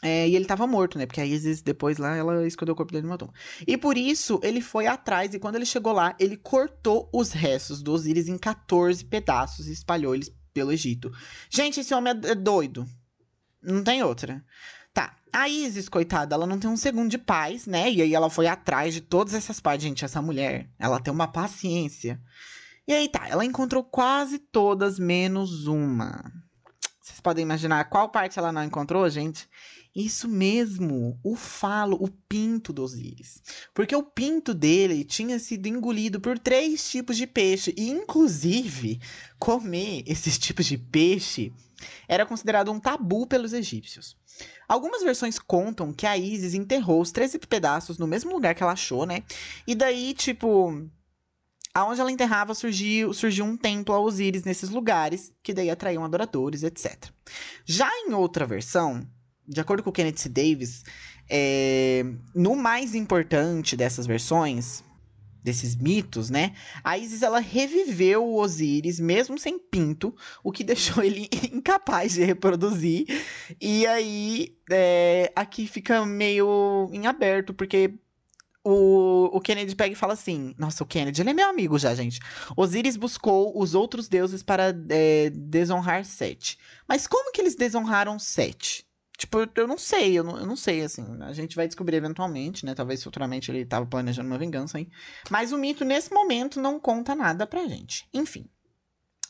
É, 0.04 0.28
e 0.28 0.36
ele 0.36 0.44
estava 0.44 0.68
morto, 0.68 0.98
né? 1.00 1.08
Porque 1.08 1.22
a 1.22 1.26
Isis, 1.26 1.62
depois 1.62 1.98
lá, 1.98 2.16
ela 2.16 2.46
escondeu 2.46 2.74
o 2.74 2.76
corpo 2.76 2.92
dele 2.92 3.08
numa 3.08 3.18
tumba. 3.18 3.34
E 3.66 3.78
por 3.78 3.98
isso, 3.98 4.40
ele 4.44 4.62
foi 4.62 4.86
atrás. 4.86 5.34
E 5.34 5.40
quando 5.40 5.56
ele 5.56 5.66
chegou 5.66 5.94
lá, 5.94 6.16
ele 6.20 6.38
cortou 6.38 7.10
os 7.12 7.32
restos 7.32 7.82
do 7.82 7.94
Osíris 7.94 8.28
em 8.28 8.38
14 8.38 9.04
pedaços 9.06 9.68
e 9.68 9.72
espalhou 9.72 10.14
eles 10.14 10.30
pelo 10.54 10.72
Egito. 10.72 11.12
Gente, 11.50 11.80
esse 11.80 11.94
homem 11.94 12.14
é, 12.14 12.32
é 12.32 12.36
doido. 12.36 12.88
Não 13.62 13.84
tem 13.84 14.04
outra. 14.04 14.44
Tá. 14.94 15.16
A 15.32 15.50
Isis, 15.50 15.90
coitada, 15.90 16.36
ela 16.36 16.46
não 16.46 16.60
tem 16.60 16.70
um 16.70 16.78
segundo 16.78 17.10
de 17.10 17.18
paz, 17.18 17.66
né? 17.66 17.92
E 17.92 18.02
aí 18.02 18.14
ela 18.14 18.30
foi 18.30 18.48
atrás 18.48 18.94
de 18.94 19.02
todas 19.02 19.34
essas 19.34 19.60
partes. 19.60 19.84
Gente, 19.84 20.06
essa 20.06 20.22
mulher, 20.22 20.70
ela 20.78 21.00
tem 21.00 21.12
uma 21.12 21.28
paciência. 21.28 22.22
E 22.88 22.94
aí 22.94 23.08
tá, 23.08 23.28
ela 23.28 23.46
encontrou 23.46 23.84
quase 23.84 24.38
todas, 24.38 25.00
menos 25.00 25.66
uma. 25.68 26.32
Vocês 27.04 27.20
podem 27.20 27.44
imaginar 27.44 27.84
qual 27.90 28.08
parte 28.08 28.40
ela 28.40 28.50
não 28.50 28.64
encontrou, 28.64 29.10
gente? 29.10 29.50
Isso 29.94 30.26
mesmo, 30.26 31.20
o 31.22 31.36
falo, 31.36 31.98
o 32.02 32.08
pinto 32.08 32.72
do 32.72 32.82
Osíris. 32.82 33.44
Porque 33.74 33.94
o 33.94 34.02
pinto 34.02 34.54
dele 34.54 35.04
tinha 35.04 35.38
sido 35.38 35.68
engolido 35.68 36.22
por 36.22 36.40
três 36.40 36.90
tipos 36.90 37.18
de 37.18 37.28
peixe. 37.28 37.74
E, 37.78 37.90
inclusive, 37.90 39.02
comer 39.38 40.04
esses 40.08 40.38
tipos 40.40 40.66
de 40.66 40.78
peixe 40.78 41.52
era 42.08 42.26
considerado 42.26 42.72
um 42.72 42.80
tabu 42.80 43.28
pelos 43.28 43.52
egípcios. 43.52 44.16
Algumas 44.66 45.04
versões 45.04 45.38
contam 45.38 45.92
que 45.92 46.08
a 46.08 46.18
Isis 46.18 46.54
enterrou 46.54 47.02
os 47.02 47.12
13 47.12 47.38
pedaços 47.40 47.98
no 47.98 48.08
mesmo 48.08 48.32
lugar 48.32 48.56
que 48.56 48.64
ela 48.64 48.72
achou, 48.72 49.06
né? 49.06 49.24
E 49.68 49.76
daí, 49.76 50.14
tipo, 50.14 50.90
aonde 51.74 52.00
ela 52.00 52.12
enterrava 52.12 52.54
surgiu, 52.54 53.14
surgiu 53.14 53.46
um 53.46 53.58
templo 53.58 53.96
a 53.96 54.00
Osíris 54.00 54.44
nesses 54.44 54.70
lugares, 54.70 55.34
que 55.42 55.54
daí 55.54 55.70
atraíam 55.70 56.04
adoradores, 56.04 56.64
etc. 56.64 57.10
Já 57.66 57.90
em 58.06 58.14
outra 58.14 58.46
versão, 58.46 59.08
de 59.48 59.60
acordo 59.60 59.82
com 59.82 59.90
o 59.90 59.94
Kenneth 59.94 60.18
C. 60.18 60.30
Davis, 60.30 60.84
é, 61.30 62.06
no 62.36 62.56
mais 62.56 62.94
importante 62.94 63.76
dessas 63.76 64.06
versões, 64.06 64.84
desses 65.44 65.76
mitos, 65.76 66.30
né? 66.30 66.56
A 66.84 66.98
Isis 66.98 67.22
ela 67.22 67.40
reviveu 67.40 68.24
o 68.24 68.40
Osíris 68.40 69.00
mesmo 69.00 69.38
sem 69.38 69.60
pinto, 69.60 70.16
o 70.42 70.52
que 70.52 70.64
deixou 70.64 71.04
ele 71.04 71.28
incapaz 71.52 72.14
de 72.14 72.24
reproduzir. 72.24 73.06
E 73.60 73.86
aí 73.86 74.58
é, 74.72 75.32
aqui 75.36 75.68
fica 75.68 76.06
meio 76.06 76.90
em 76.94 77.08
aberto, 77.08 77.54
porque 77.54 77.94
o, 78.64 79.30
o 79.34 79.42
Kennedy 79.42 79.76
pega 79.76 79.94
e 79.94 79.96
fala 79.96 80.14
assim: 80.14 80.56
Nossa, 80.58 80.84
o 80.84 80.88
Kennedy, 80.88 81.22
ele 81.22 81.32
é 81.32 81.34
meu 81.34 81.50
amigo 81.50 81.78
já, 81.78 81.94
gente. 81.94 82.20
Osíris 82.56 82.96
buscou 82.96 83.60
os 83.60 83.76
outros 83.76 84.08
deuses 84.08 84.42
para 84.42 84.74
é, 84.90 85.30
desonrar 85.30 86.06
Sete. 86.06 86.58
Mas 86.88 87.06
como 87.06 87.32
que 87.32 87.42
eles 87.42 87.56
desonraram 87.56 88.18
Sete? 88.18 88.86
Tipo, 89.18 89.48
eu 89.56 89.68
não 89.68 89.78
sei, 89.78 90.18
eu 90.18 90.24
não, 90.24 90.38
eu 90.38 90.46
não 90.46 90.56
sei, 90.56 90.82
assim. 90.82 91.06
A 91.22 91.34
gente 91.34 91.56
vai 91.56 91.68
descobrir 91.68 91.98
eventualmente, 91.98 92.66
né? 92.66 92.74
Talvez 92.74 93.04
futuramente 93.04 93.52
ele 93.52 93.66
tava 93.66 93.86
planejando 93.86 94.28
uma 94.28 94.40
vingança 94.40 94.78
aí. 94.78 94.90
Mas 95.30 95.52
o 95.52 95.58
mito, 95.58 95.86
nesse 95.86 96.12
momento, 96.14 96.60
não 96.60 96.80
conta 96.80 97.14
nada 97.14 97.46
pra 97.46 97.68
gente. 97.68 98.08
Enfim. 98.14 98.50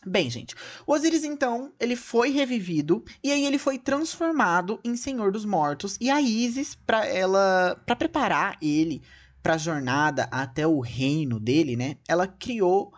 Bem, 0.05 0.29
gente, 0.29 0.53
o 0.85 0.91
Osiris 0.91 1.23
então, 1.23 1.71
ele 1.79 1.95
foi 1.95 2.29
revivido 2.29 3.05
e 3.23 3.31
aí 3.31 3.45
ele 3.45 3.57
foi 3.57 3.79
transformado 3.79 4.77
em 4.83 4.97
Senhor 4.97 5.31
dos 5.31 5.45
Mortos 5.45 5.97
e 6.01 6.09
a 6.09 6.19
Isis 6.19 6.75
para 6.75 7.05
ela, 7.05 7.81
para 7.85 7.95
preparar 7.95 8.57
ele 8.61 9.01
para 9.43 9.55
a 9.55 9.57
jornada 9.57 10.27
até 10.31 10.65
o 10.65 10.79
reino 10.79 11.39
dele, 11.39 11.75
né? 11.75 11.97
Ela 12.07 12.25
criou 12.25 12.91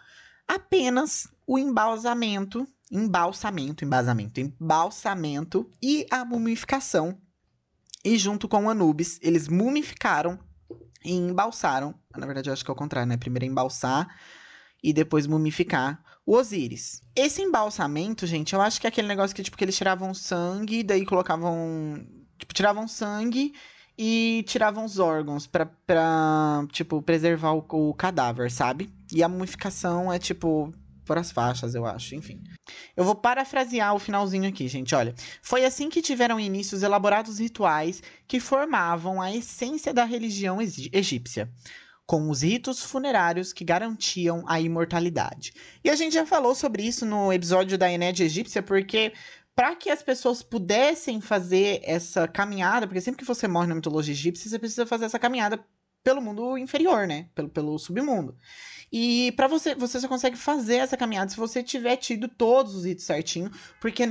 apenas 0.47 1.27
o 1.45 1.59
embalsamento 1.59 2.65
embalsamento, 2.91 3.83
embasamento, 3.83 4.39
embalsamento 4.39 5.69
e 5.81 6.05
a 6.11 6.23
mumificação. 6.23 7.17
E 8.03 8.17
junto 8.17 8.47
com 8.47 8.69
Anubis, 8.69 9.19
eles 9.21 9.47
mumificaram 9.47 10.39
e 11.03 11.13
embalsaram. 11.13 11.95
Na 12.15 12.25
verdade, 12.25 12.49
eu 12.49 12.53
acho 12.53 12.63
que 12.63 12.69
é 12.69 12.73
o 12.73 12.77
contrário, 12.77 13.09
né? 13.09 13.17
Primeiro 13.17 13.45
embalsar 13.45 14.07
e 14.83 14.93
depois 14.93 15.25
mumificar 15.25 16.03
o 16.25 16.35
Osíris. 16.35 17.01
Esse 17.15 17.41
embalsamento, 17.41 18.27
gente, 18.27 18.53
eu 18.53 18.61
acho 18.61 18.79
que 18.79 18.87
é 18.87 18.89
aquele 18.89 19.07
negócio 19.07 19.35
que, 19.35 19.43
tipo, 19.43 19.57
que 19.57 19.63
eles 19.63 19.75
tiravam 19.75 20.13
sangue, 20.13 20.83
daí 20.83 21.05
colocavam. 21.05 22.05
Tipo, 22.37 22.53
tiravam 22.53 22.87
sangue 22.87 23.53
e 23.97 24.43
tiravam 24.47 24.85
os 24.85 24.99
órgãos 24.99 25.47
pra, 25.47 25.65
pra 25.65 26.65
tipo, 26.71 27.01
preservar 27.01 27.53
o, 27.53 27.65
o 27.69 27.93
cadáver, 27.93 28.51
sabe? 28.51 28.89
E 29.11 29.23
a 29.23 29.29
mumificação 29.29 30.11
é, 30.11 30.19
tipo, 30.19 30.73
por 31.05 31.17
as 31.17 31.31
faixas, 31.31 31.75
eu 31.75 31.85
acho, 31.85 32.15
enfim. 32.15 32.41
Eu 32.97 33.05
vou 33.05 33.15
parafrasear 33.15 33.93
o 33.93 33.99
finalzinho 33.99 34.49
aqui, 34.49 34.67
gente, 34.67 34.95
olha. 34.95 35.13
Foi 35.41 35.63
assim 35.63 35.89
que 35.89 36.01
tiveram 36.01 36.39
início 36.39 36.75
os 36.75 36.83
elaborados 36.83 37.39
rituais 37.39 38.01
que 38.27 38.39
formavam 38.39 39.21
a 39.21 39.33
essência 39.33 39.93
da 39.93 40.03
religião 40.03 40.59
egípcia, 40.61 41.49
com 42.05 42.29
os 42.29 42.41
ritos 42.41 42.81
funerários 42.83 43.53
que 43.53 43.63
garantiam 43.63 44.43
a 44.47 44.59
imortalidade. 44.59 45.53
E 45.83 45.89
a 45.89 45.95
gente 45.95 46.13
já 46.13 46.25
falou 46.25 46.55
sobre 46.55 46.83
isso 46.83 47.05
no 47.05 47.31
episódio 47.31 47.77
da 47.77 47.91
Enédia 47.91 48.25
Egípcia, 48.25 48.61
porque 48.61 49.13
para 49.55 49.75
que 49.75 49.89
as 49.89 50.03
pessoas 50.03 50.43
pudessem 50.43 51.21
fazer 51.21 51.79
essa 51.83 52.27
caminhada, 52.27 52.85
porque 52.85 53.01
sempre 53.01 53.19
que 53.19 53.27
você 53.27 53.47
morre 53.47 53.67
na 53.67 53.75
mitologia 53.75 54.13
egípcia, 54.13 54.49
você 54.49 54.59
precisa 54.59 54.85
fazer 54.85 55.05
essa 55.05 55.17
caminhada 55.17 55.65
pelo 56.03 56.21
mundo 56.21 56.57
inferior, 56.57 57.07
né? 57.07 57.29
Pelo, 57.33 57.49
pelo 57.49 57.79
submundo. 57.79 58.37
E 58.91 59.31
para 59.31 59.47
você, 59.47 59.73
você 59.73 59.99
só 59.99 60.07
consegue 60.07 60.37
fazer 60.37 60.75
essa 60.75 60.97
caminhada 60.97 61.31
se 61.31 61.37
você 61.37 61.63
tiver 61.63 61.97
tido 61.97 62.27
todos 62.27 62.75
os 62.75 62.85
ritos 62.85 63.05
certinho, 63.05 63.49
porque 63.81 64.03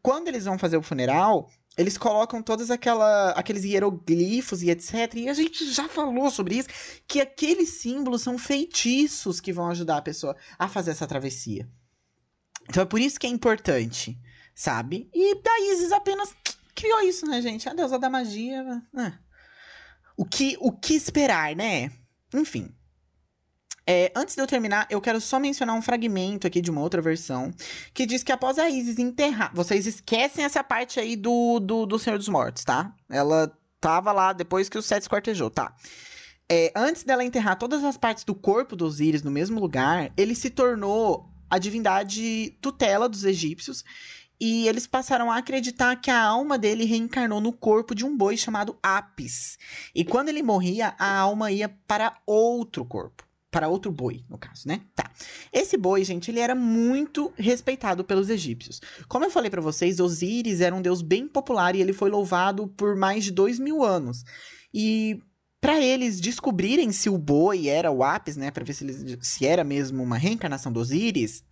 quando 0.00 0.28
eles 0.28 0.44
vão 0.44 0.58
fazer 0.58 0.76
o 0.76 0.82
funeral, 0.82 1.50
eles 1.76 1.98
colocam 1.98 2.42
todos 2.42 2.70
aquela, 2.70 3.30
aqueles 3.32 3.64
hieroglifos 3.64 4.62
e 4.62 4.70
etc. 4.70 5.14
E 5.16 5.28
a 5.28 5.34
gente 5.34 5.70
já 5.70 5.88
falou 5.88 6.30
sobre 6.30 6.56
isso, 6.56 6.68
que 7.06 7.20
aqueles 7.20 7.70
símbolos 7.70 8.22
são 8.22 8.38
feitiços 8.38 9.40
que 9.40 9.52
vão 9.52 9.68
ajudar 9.68 9.98
a 9.98 10.02
pessoa 10.02 10.36
a 10.58 10.68
fazer 10.68 10.92
essa 10.92 11.06
travessia. 11.06 11.68
Então 12.68 12.82
é 12.82 12.86
por 12.86 13.00
isso 13.00 13.18
que 13.18 13.26
é 13.26 13.30
importante, 13.30 14.18
sabe? 14.54 15.08
E 15.12 15.34
da 15.42 15.58
Isis 15.72 15.92
apenas 15.92 16.34
criou 16.74 17.00
isso, 17.02 17.26
né, 17.26 17.40
gente? 17.40 17.68
A 17.68 17.74
deusa 17.74 17.98
da 17.98 18.10
magia. 18.10 18.82
É. 18.96 19.12
O, 20.16 20.24
que, 20.24 20.56
o 20.60 20.72
que 20.72 20.94
esperar, 20.94 21.54
né? 21.54 21.90
Enfim. 22.34 22.74
É, 23.86 24.12
antes 24.14 24.36
de 24.36 24.40
eu 24.40 24.46
terminar, 24.46 24.86
eu 24.88 25.00
quero 25.00 25.20
só 25.20 25.40
mencionar 25.40 25.74
um 25.76 25.82
fragmento 25.82 26.46
aqui 26.46 26.60
de 26.60 26.70
uma 26.70 26.80
outra 26.80 27.02
versão 27.02 27.52
que 27.92 28.06
diz 28.06 28.22
que 28.22 28.30
após 28.30 28.58
a 28.58 28.70
Isis 28.70 28.98
enterrar. 28.98 29.50
Vocês 29.54 29.86
esquecem 29.86 30.44
essa 30.44 30.62
parte 30.62 31.00
aí 31.00 31.16
do, 31.16 31.58
do, 31.58 31.84
do 31.84 31.98
Senhor 31.98 32.16
dos 32.16 32.28
Mortos, 32.28 32.64
tá? 32.64 32.94
Ela 33.10 33.52
tava 33.80 34.12
lá 34.12 34.32
depois 34.32 34.68
que 34.68 34.78
o 34.78 34.82
Sete 34.82 35.02
esquartejou, 35.02 35.50
tá? 35.50 35.74
É, 36.48 36.72
antes 36.76 37.02
dela 37.02 37.24
enterrar 37.24 37.58
todas 37.58 37.82
as 37.82 37.96
partes 37.96 38.24
do 38.24 38.34
corpo 38.34 38.76
dos 38.76 38.94
Osíris 38.94 39.22
no 39.22 39.30
mesmo 39.30 39.58
lugar, 39.58 40.12
ele 40.16 40.34
se 40.34 40.50
tornou 40.50 41.28
a 41.50 41.58
divindade 41.58 42.56
tutela 42.60 43.08
dos 43.08 43.24
egípcios 43.24 43.84
e 44.44 44.66
eles 44.66 44.88
passaram 44.88 45.30
a 45.30 45.36
acreditar 45.36 45.94
que 45.94 46.10
a 46.10 46.20
alma 46.20 46.58
dele 46.58 46.84
reencarnou 46.84 47.40
no 47.40 47.52
corpo 47.52 47.94
de 47.94 48.04
um 48.04 48.16
boi 48.16 48.36
chamado 48.36 48.76
Apis. 48.82 49.56
E 49.94 50.04
quando 50.04 50.30
ele 50.30 50.42
morria, 50.42 50.96
a 50.98 51.16
alma 51.16 51.52
ia 51.52 51.68
para 51.86 52.18
outro 52.26 52.84
corpo 52.84 53.22
para 53.52 53.68
outro 53.68 53.92
boi, 53.92 54.24
no 54.30 54.38
caso, 54.38 54.66
né? 54.66 54.80
Tá. 54.96 55.12
Esse 55.52 55.76
boi, 55.76 56.02
gente, 56.02 56.30
ele 56.30 56.40
era 56.40 56.54
muito 56.54 57.30
respeitado 57.36 58.02
pelos 58.02 58.30
egípcios. 58.30 58.80
Como 59.06 59.26
eu 59.26 59.30
falei 59.30 59.50
para 59.50 59.60
vocês, 59.60 60.00
Osíris 60.00 60.62
era 60.62 60.74
um 60.74 60.80
deus 60.80 61.02
bem 61.02 61.28
popular 61.28 61.76
e 61.76 61.80
ele 61.82 61.92
foi 61.92 62.10
louvado 62.10 62.66
por 62.66 62.96
mais 62.96 63.22
de 63.24 63.30
dois 63.30 63.60
mil 63.60 63.84
anos. 63.84 64.24
E 64.72 65.22
para 65.60 65.80
eles 65.80 66.18
descobrirem 66.18 66.90
se 66.90 67.10
o 67.10 67.18
boi 67.18 67.68
era 67.68 67.92
o 67.92 68.02
Apis, 68.02 68.36
né, 68.36 68.50
para 68.50 68.64
ver 68.64 68.72
se, 68.72 68.84
eles, 68.84 69.18
se 69.20 69.46
era 69.46 69.62
mesmo 69.62 70.02
uma 70.02 70.16
reencarnação 70.16 70.72
do 70.72 70.80
Osíris, 70.80 71.44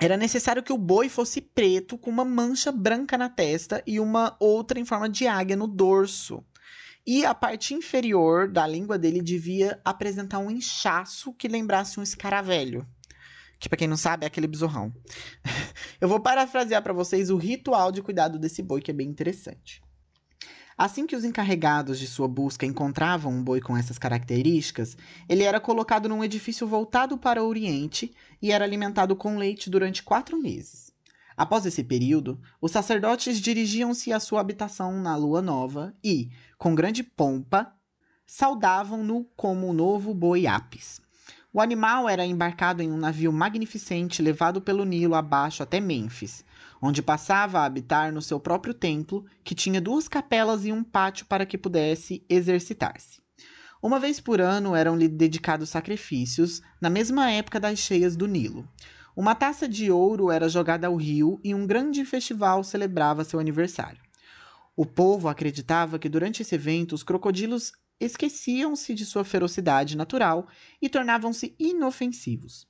era 0.00 0.16
necessário 0.16 0.62
que 0.62 0.72
o 0.72 0.78
boi 0.78 1.08
fosse 1.08 1.40
preto 1.40 1.96
com 1.96 2.10
uma 2.10 2.24
mancha 2.24 2.72
branca 2.72 3.16
na 3.16 3.28
testa 3.28 3.82
e 3.86 4.00
uma 4.00 4.36
outra 4.40 4.80
em 4.80 4.84
forma 4.84 5.08
de 5.08 5.26
águia 5.26 5.56
no 5.56 5.66
dorso. 5.66 6.44
E 7.06 7.24
a 7.24 7.34
parte 7.34 7.74
inferior 7.74 8.48
da 8.48 8.66
língua 8.66 8.98
dele 8.98 9.20
devia 9.20 9.80
apresentar 9.84 10.38
um 10.38 10.50
inchaço 10.50 11.32
que 11.32 11.48
lembrasse 11.48 11.98
um 11.98 12.02
escaravelho. 12.02 12.86
Que, 13.58 13.68
pra 13.68 13.78
quem 13.78 13.86
não 13.86 13.96
sabe, 13.96 14.24
é 14.24 14.26
aquele 14.26 14.48
besorrão. 14.48 14.92
Eu 16.00 16.08
vou 16.08 16.20
parafrasear 16.20 16.82
para 16.82 16.92
vocês 16.92 17.30
o 17.30 17.36
ritual 17.36 17.92
de 17.92 18.02
cuidado 18.02 18.38
desse 18.38 18.60
boi, 18.62 18.80
que 18.80 18.90
é 18.90 18.94
bem 18.94 19.08
interessante. 19.08 19.82
Assim 20.76 21.06
que 21.06 21.14
os 21.14 21.24
encarregados 21.24 21.98
de 21.98 22.06
sua 22.06 22.26
busca 22.26 22.64
encontravam 22.64 23.32
um 23.32 23.42
boi 23.42 23.60
com 23.60 23.76
essas 23.76 23.98
características, 23.98 24.96
ele 25.28 25.42
era 25.42 25.60
colocado 25.60 26.08
num 26.08 26.24
edifício 26.24 26.66
voltado 26.66 27.18
para 27.18 27.42
o 27.42 27.46
Oriente 27.46 28.12
e 28.40 28.50
era 28.50 28.64
alimentado 28.64 29.14
com 29.14 29.36
leite 29.36 29.68
durante 29.68 30.02
quatro 30.02 30.40
meses. 30.40 30.92
Após 31.36 31.64
esse 31.66 31.82
período, 31.82 32.40
os 32.60 32.70
sacerdotes 32.70 33.40
dirigiam-se 33.40 34.12
à 34.12 34.20
sua 34.20 34.40
habitação 34.40 35.00
na 35.00 35.16
lua 35.16 35.40
nova 35.40 35.94
e, 36.04 36.30
com 36.58 36.74
grande 36.74 37.02
pompa, 37.02 37.74
saudavam-no 38.26 39.24
como 39.36 39.68
o 39.68 39.72
novo 39.72 40.14
boi 40.14 40.46
Apis. 40.46 41.00
O 41.52 41.60
animal 41.60 42.08
era 42.08 42.24
embarcado 42.24 42.82
em 42.82 42.90
um 42.90 42.96
navio 42.96 43.30
magnificente 43.30 44.22
levado 44.22 44.60
pelo 44.60 44.86
Nilo 44.86 45.14
abaixo 45.14 45.62
até 45.62 45.80
Mênfis, 45.80 46.44
onde 46.82 47.00
passava 47.00 47.60
a 47.60 47.64
habitar 47.64 48.12
no 48.12 48.20
seu 48.20 48.40
próprio 48.40 48.74
templo, 48.74 49.24
que 49.44 49.54
tinha 49.54 49.80
duas 49.80 50.08
capelas 50.08 50.64
e 50.64 50.72
um 50.72 50.82
pátio 50.82 51.24
para 51.26 51.46
que 51.46 51.56
pudesse 51.56 52.26
exercitar-se. 52.28 53.22
Uma 53.80 54.00
vez 54.00 54.18
por 54.18 54.40
ano 54.40 54.74
eram-lhe 54.74 55.06
dedicados 55.06 55.68
sacrifícios, 55.68 56.60
na 56.80 56.90
mesma 56.90 57.30
época 57.30 57.60
das 57.60 57.78
cheias 57.78 58.16
do 58.16 58.26
Nilo. 58.26 58.68
Uma 59.14 59.34
taça 59.34 59.68
de 59.68 59.92
ouro 59.92 60.28
era 60.30 60.48
jogada 60.48 60.88
ao 60.88 60.96
rio 60.96 61.38
e 61.44 61.54
um 61.54 61.66
grande 61.66 62.04
festival 62.04 62.64
celebrava 62.64 63.22
seu 63.22 63.38
aniversário. 63.38 64.02
O 64.74 64.84
povo 64.84 65.28
acreditava 65.28 66.00
que 66.00 66.08
durante 66.08 66.42
esse 66.42 66.54
evento 66.56 66.94
os 66.94 67.04
crocodilos 67.04 67.72
esqueciam-se 68.00 68.92
de 68.94 69.06
sua 69.06 69.24
ferocidade 69.24 69.96
natural 69.96 70.48
e 70.80 70.88
tornavam-se 70.88 71.54
inofensivos. 71.58 72.66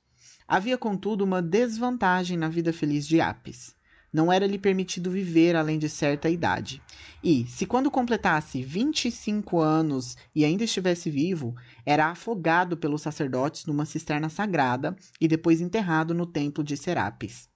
Havia, 0.47 0.77
contudo, 0.77 1.23
uma 1.23 1.41
desvantagem 1.41 2.37
na 2.37 2.49
vida 2.49 2.71
feliz 2.71 3.07
de 3.07 3.19
Apis 3.19 3.75
não 4.13 4.31
era 4.31 4.45
lhe 4.45 4.59
permitido 4.59 5.09
viver 5.09 5.55
além 5.55 5.79
de 5.79 5.89
certa 5.89 6.29
idade. 6.29 6.81
E, 7.23 7.47
se 7.47 7.65
quando 7.65 7.89
completasse 7.89 8.61
25 8.61 9.59
anos 9.59 10.15
e 10.35 10.45
ainda 10.45 10.63
estivesse 10.63 11.09
vivo, 11.09 11.55
era 11.83 12.11
afogado 12.11 12.77
pelos 12.77 13.01
sacerdotes 13.01 13.65
numa 13.65 13.85
cisterna 13.85 14.29
sagrada 14.29 14.95
e 15.19 15.27
depois 15.27 15.59
enterrado 15.59 16.13
no 16.13 16.27
templo 16.27 16.63
de 16.63 16.77
Serapis. 16.77 17.49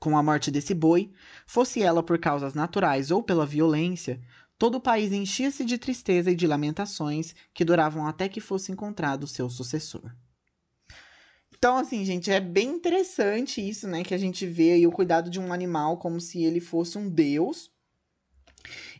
Com 0.00 0.18
a 0.18 0.22
morte 0.22 0.50
desse 0.50 0.74
boi, 0.74 1.12
fosse 1.46 1.82
ela 1.82 2.02
por 2.02 2.18
causas 2.18 2.52
naturais 2.52 3.10
ou 3.10 3.22
pela 3.22 3.46
violência, 3.46 4.20
todo 4.58 4.76
o 4.76 4.80
país 4.80 5.12
enchia-se 5.12 5.64
de 5.64 5.78
tristeza 5.78 6.30
e 6.30 6.34
de 6.34 6.46
lamentações 6.46 7.34
que 7.54 7.64
duravam 7.64 8.06
até 8.06 8.28
que 8.28 8.40
fosse 8.40 8.72
encontrado 8.72 9.26
seu 9.26 9.48
sucessor. 9.48 10.12
Então, 11.58 11.76
assim, 11.78 12.04
gente, 12.04 12.30
é 12.30 12.38
bem 12.38 12.68
interessante 12.68 13.66
isso, 13.66 13.88
né? 13.88 14.04
Que 14.04 14.14
a 14.14 14.18
gente 14.18 14.46
vê 14.46 14.72
aí 14.72 14.86
o 14.86 14.92
cuidado 14.92 15.30
de 15.30 15.40
um 15.40 15.52
animal 15.52 15.96
como 15.96 16.20
se 16.20 16.42
ele 16.44 16.60
fosse 16.60 16.98
um 16.98 17.08
deus. 17.08 17.70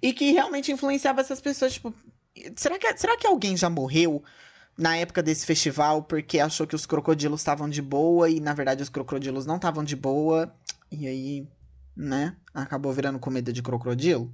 E 0.01 0.13
que 0.13 0.33
realmente 0.33 0.73
influenciava 0.73 1.21
essas 1.21 1.41
pessoas, 1.41 1.75
tipo... 1.75 1.95
Será 2.57 2.79
que, 2.79 2.97
será 2.97 3.17
que 3.17 3.27
alguém 3.27 3.57
já 3.57 3.69
morreu 3.69 4.23
na 4.77 4.97
época 4.97 5.23
desse 5.23 5.47
festival 5.47 6.03
porque 6.03 6.39
achou 6.39 6.67
que 6.67 6.75
os 6.75 6.85
crocodilos 6.85 7.41
estavam 7.41 7.69
de 7.69 7.81
boa 7.81 8.29
e, 8.29 8.41
na 8.41 8.53
verdade, 8.53 8.83
os 8.83 8.89
crocodilos 8.89 9.47
não 9.47 9.57
estavam 9.57 9.85
de 9.85 9.97
boa? 9.97 10.55
E 10.91 11.07
aí, 11.07 11.49
né? 11.97 12.37
Acabou 12.55 12.93
virando 12.93 13.19
comida 13.19 13.53
de 13.53 13.63
crocodilo? 13.63 14.33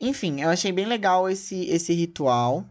Enfim, 0.00 0.40
eu 0.40 0.48
achei 0.48 0.70
bem 0.70 0.86
legal 0.86 1.28
esse, 1.28 1.66
esse 1.66 1.92
ritual. 1.92 2.64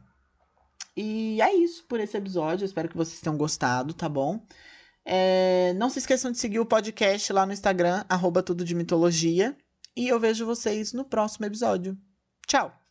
E 0.97 1.39
é 1.39 1.53
isso 1.53 1.85
por 1.85 1.99
esse 1.99 2.17
episódio. 2.17 2.65
espero 2.65 2.89
que 2.89 2.97
vocês 2.97 3.21
tenham 3.21 3.37
gostado, 3.37 3.93
tá 3.93 4.09
bom? 4.09 4.43
É, 5.05 5.73
não 5.75 5.91
se 5.91 5.99
esqueçam 5.99 6.31
de 6.31 6.39
seguir 6.39 6.59
o 6.59 6.65
podcast 6.65 7.31
lá 7.31 7.45
no 7.45 7.53
Instagram, 7.53 8.03
arroba 8.09 8.41
tudo 8.41 8.65
de 8.65 8.73
mitologia. 8.73 9.55
E 9.95 10.07
eu 10.07 10.19
vejo 10.19 10.45
vocês 10.45 10.93
no 10.93 11.05
próximo 11.05 11.45
episódio. 11.45 11.95
Tchau! 12.47 12.86